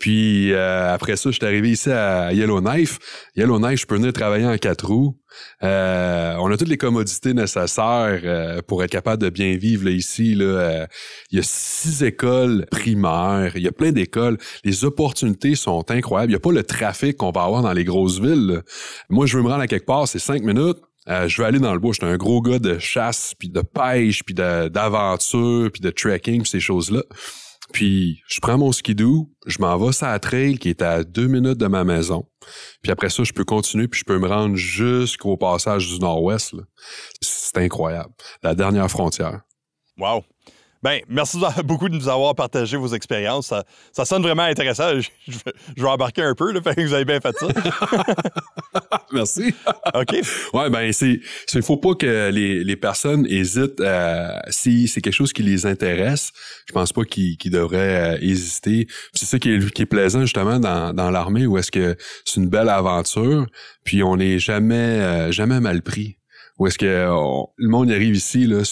Puis 0.00 0.52
euh, 0.52 0.92
après 0.92 1.16
ça, 1.16 1.30
je 1.30 1.36
suis 1.36 1.44
arrivé 1.44 1.70
ici 1.70 1.90
à 1.90 2.32
Yellowknife. 2.32 2.98
Yellowknife, 3.36 3.80
je 3.80 3.86
peux 3.86 3.96
venir 3.96 4.12
travailler 4.12 4.46
en 4.46 4.56
quatre 4.56 4.86
roues. 4.86 5.16
Euh, 5.62 6.34
on 6.38 6.50
a 6.50 6.56
toutes 6.56 6.68
les 6.68 6.78
commodités 6.78 7.34
nécessaires 7.34 8.20
euh, 8.24 8.62
pour 8.66 8.82
être 8.82 8.90
capable 8.90 9.22
de 9.22 9.28
bien 9.28 9.56
vivre 9.56 9.84
là, 9.84 9.90
ici. 9.90 10.34
Là. 10.34 10.86
il 11.30 11.36
y 11.36 11.40
a 11.40 11.44
six 11.44 12.02
écoles 12.02 12.66
primaires, 12.70 13.52
il 13.56 13.62
y 13.62 13.68
a 13.68 13.72
plein 13.72 13.92
d'écoles. 13.92 14.38
Les 14.64 14.84
opportunités 14.84 15.54
sont 15.54 15.90
incroyables. 15.90 16.32
Il 16.32 16.34
n'y 16.34 16.38
a 16.38 16.40
pas 16.40 16.52
le 16.52 16.64
trafic 16.64 17.18
qu'on 17.18 17.30
va 17.30 17.42
avoir 17.42 17.62
dans 17.62 17.72
les 17.72 17.84
grosses 17.84 18.20
villes. 18.20 18.62
Moi, 19.10 19.26
je 19.26 19.36
veux 19.36 19.42
me 19.42 19.48
rendre 19.48 19.62
à 19.62 19.66
quelque 19.66 19.86
part, 19.86 20.08
c'est 20.08 20.18
cinq 20.18 20.42
minutes. 20.42 20.78
je 21.06 21.40
veux 21.40 21.46
aller 21.46 21.58
dans 21.58 21.74
le 21.74 21.78
bois. 21.78 21.92
J'étais 21.92 22.06
un 22.06 22.16
gros 22.16 22.40
gars 22.40 22.58
de 22.58 22.78
chasse, 22.78 23.34
puis 23.38 23.50
de 23.50 23.60
pêche, 23.60 24.22
puis 24.24 24.34
d'aventure, 24.34 25.70
puis 25.70 25.82
de 25.82 25.90
trekking, 25.90 26.46
ces 26.46 26.60
choses-là. 26.60 27.02
Puis 27.72 28.22
je 28.28 28.40
prends 28.40 28.58
mon 28.58 28.72
skidoo, 28.72 29.30
je 29.46 29.58
m'en 29.60 29.76
vais 29.78 29.92
sur 29.92 30.06
la 30.06 30.18
trail 30.18 30.58
qui 30.58 30.68
est 30.68 30.82
à 30.82 31.04
deux 31.04 31.26
minutes 31.26 31.58
de 31.58 31.66
ma 31.66 31.84
maison. 31.84 32.26
Puis 32.82 32.90
après 32.90 33.10
ça, 33.10 33.22
je 33.24 33.32
peux 33.32 33.44
continuer, 33.44 33.88
puis 33.88 34.00
je 34.00 34.04
peux 34.04 34.18
me 34.18 34.28
rendre 34.28 34.56
jusqu'au 34.56 35.36
passage 35.36 35.88
du 35.88 35.98
nord-ouest. 35.98 36.54
C'est 37.20 37.58
incroyable. 37.58 38.12
La 38.42 38.54
dernière 38.54 38.90
frontière. 38.90 39.40
Wow. 39.98 40.24
Ben, 40.82 41.00
merci 41.08 41.38
beaucoup 41.64 41.88
de 41.88 41.94
nous 41.94 42.08
avoir 42.08 42.34
partagé 42.34 42.76
vos 42.76 42.88
expériences. 42.88 43.52
Ça, 43.92 44.04
sonne 44.04 44.22
vraiment 44.22 44.44
intéressant. 44.44 44.98
Je, 45.28 45.38
vais 45.76 45.88
embarquer 45.88 46.22
un 46.22 46.34
peu, 46.34 46.52
là, 46.52 46.60
fait 46.64 46.74
que 46.74 46.80
vous 46.82 46.94
avez 46.94 47.04
bien 47.04 47.20
fait 47.20 47.36
ça. 47.38 47.48
merci. 49.12 49.54
OK. 49.94 50.16
Ouais, 50.54 50.70
ben, 50.70 50.92
c'est, 50.92 51.20
il 51.54 51.62
faut 51.62 51.76
pas 51.76 51.94
que 51.94 52.30
les, 52.30 52.64
les 52.64 52.76
personnes 52.76 53.26
hésitent 53.28 53.82
si 54.48 54.88
c'est 54.88 55.00
quelque 55.00 55.14
chose 55.14 55.32
qui 55.32 55.42
les 55.42 55.66
intéresse. 55.66 56.32
Je 56.66 56.72
pense 56.72 56.92
pas 56.92 57.04
qu'ils, 57.04 57.36
devraient 57.50 58.14
euh, 58.14 58.18
hésiter. 58.20 58.86
C'est 59.12 59.26
ça 59.26 59.38
qui 59.38 59.50
est, 59.50 59.70
qui 59.72 59.82
est 59.82 59.86
plaisant, 59.86 60.22
justement, 60.22 60.58
dans, 60.58 60.94
dans 60.94 61.10
l'armée, 61.10 61.46
où 61.46 61.58
est-ce 61.58 61.70
que 61.70 61.96
c'est 62.24 62.40
une 62.40 62.48
belle 62.48 62.68
aventure, 62.68 63.46
puis 63.84 64.02
on 64.02 64.16
n'est 64.16 64.38
jamais, 64.38 64.74
euh, 64.74 65.32
jamais 65.32 65.60
mal 65.60 65.82
pris 65.82 66.19
où 66.60 66.66
est-ce 66.66 66.76
que 66.76 67.08
le 67.56 67.68
monde 67.68 67.90
arrive 67.90 68.14
ici 68.14 68.46
là, 68.46 68.62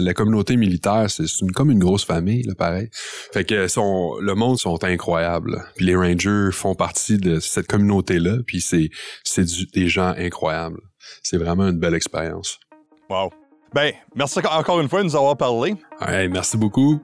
la, 0.00 0.14
communauté 0.14 0.56
militaire, 0.56 1.08
c'est 1.08 1.24
comme 1.54 1.70
une 1.70 1.78
grosse 1.78 2.04
famille 2.04 2.42
là, 2.42 2.56
pareil. 2.56 2.88
Fait 3.32 3.44
que 3.44 3.68
sont, 3.68 4.16
le 4.20 4.34
monde 4.34 4.58
sont 4.58 4.82
incroyables. 4.82 5.64
Puis 5.76 5.86
les 5.86 5.94
Rangers 5.94 6.48
font 6.52 6.74
partie 6.74 7.18
de 7.18 7.38
cette 7.38 7.68
communauté 7.68 8.18
là, 8.18 8.38
puis 8.44 8.60
c'est 8.60 8.90
c'est 9.22 9.46
des 9.72 9.88
gens 9.88 10.12
incroyables. 10.18 10.80
C'est 11.22 11.38
vraiment 11.38 11.68
une 11.68 11.78
belle 11.78 11.94
expérience. 11.94 12.58
Wow. 13.08 13.30
Ben, 13.72 13.92
merci 14.16 14.40
encore 14.40 14.80
une 14.80 14.88
fois 14.88 14.98
de 14.98 15.04
nous 15.04 15.16
avoir 15.16 15.36
parlé. 15.36 15.76
Ouais, 16.00 16.28
merci 16.28 16.56
beaucoup. 16.56 17.00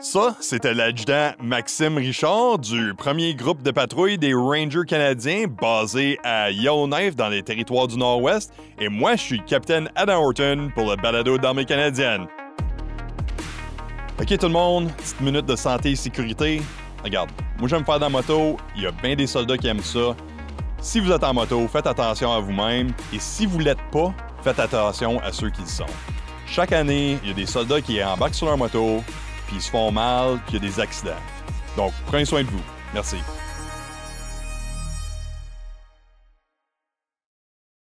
Ça, 0.00 0.36
c'était 0.38 0.74
l'adjudant 0.74 1.32
Maxime 1.42 1.96
Richard 1.96 2.60
du 2.60 2.94
premier 2.94 3.34
groupe 3.34 3.64
de 3.64 3.72
patrouille 3.72 4.16
des 4.16 4.32
Rangers 4.32 4.84
canadiens 4.86 5.46
basé 5.48 6.20
à 6.22 6.52
Yellowknife 6.52 7.16
dans 7.16 7.28
les 7.28 7.42
territoires 7.42 7.88
du 7.88 7.96
Nord-Ouest. 7.98 8.52
Et 8.78 8.88
moi, 8.88 9.16
je 9.16 9.22
suis 9.22 9.44
capitaine 9.44 9.90
Adam 9.96 10.22
Horton 10.22 10.70
pour 10.72 10.88
le 10.88 10.94
balado 10.94 11.36
d'armée 11.36 11.64
canadienne. 11.64 12.28
Ok 14.20 14.38
tout 14.38 14.46
le 14.46 14.52
monde, 14.52 14.88
petite 14.92 15.20
minute 15.20 15.46
de 15.46 15.56
santé 15.56 15.90
et 15.90 15.96
sécurité. 15.96 16.62
Regarde, 17.02 17.30
moi 17.58 17.68
j'aime 17.68 17.84
faire 17.84 17.96
de 17.96 18.02
la 18.02 18.08
moto, 18.08 18.56
il 18.76 18.82
y 18.82 18.86
a 18.86 18.92
bien 18.92 19.16
des 19.16 19.26
soldats 19.26 19.58
qui 19.58 19.66
aiment 19.66 19.82
ça. 19.82 20.14
Si 20.80 21.00
vous 21.00 21.10
êtes 21.10 21.24
en 21.24 21.34
moto, 21.34 21.66
faites 21.66 21.88
attention 21.88 22.32
à 22.32 22.38
vous-même 22.38 22.92
et 23.12 23.18
si 23.18 23.46
vous 23.46 23.58
l'êtes 23.58 23.82
pas, 23.90 24.14
faites 24.44 24.60
attention 24.60 25.18
à 25.24 25.32
ceux 25.32 25.50
qui 25.50 25.62
le 25.62 25.66
sont. 25.66 25.86
Chaque 26.46 26.72
année, 26.72 27.18
il 27.24 27.28
y 27.28 27.32
a 27.32 27.34
des 27.34 27.46
soldats 27.46 27.80
qui 27.80 28.02
embarquent 28.02 28.34
sur 28.34 28.46
leur 28.46 28.56
moto, 28.56 29.02
puis 29.48 29.56
ils 29.56 29.62
se 29.62 29.70
font 29.70 29.90
mal, 29.90 30.38
puis 30.46 30.56
il 30.56 30.62
y 30.62 30.66
a 30.66 30.70
des 30.70 30.78
accidents. 30.78 31.10
Donc, 31.76 31.92
prenez 32.06 32.26
soin 32.26 32.42
de 32.42 32.48
vous. 32.48 32.62
Merci. 32.92 33.16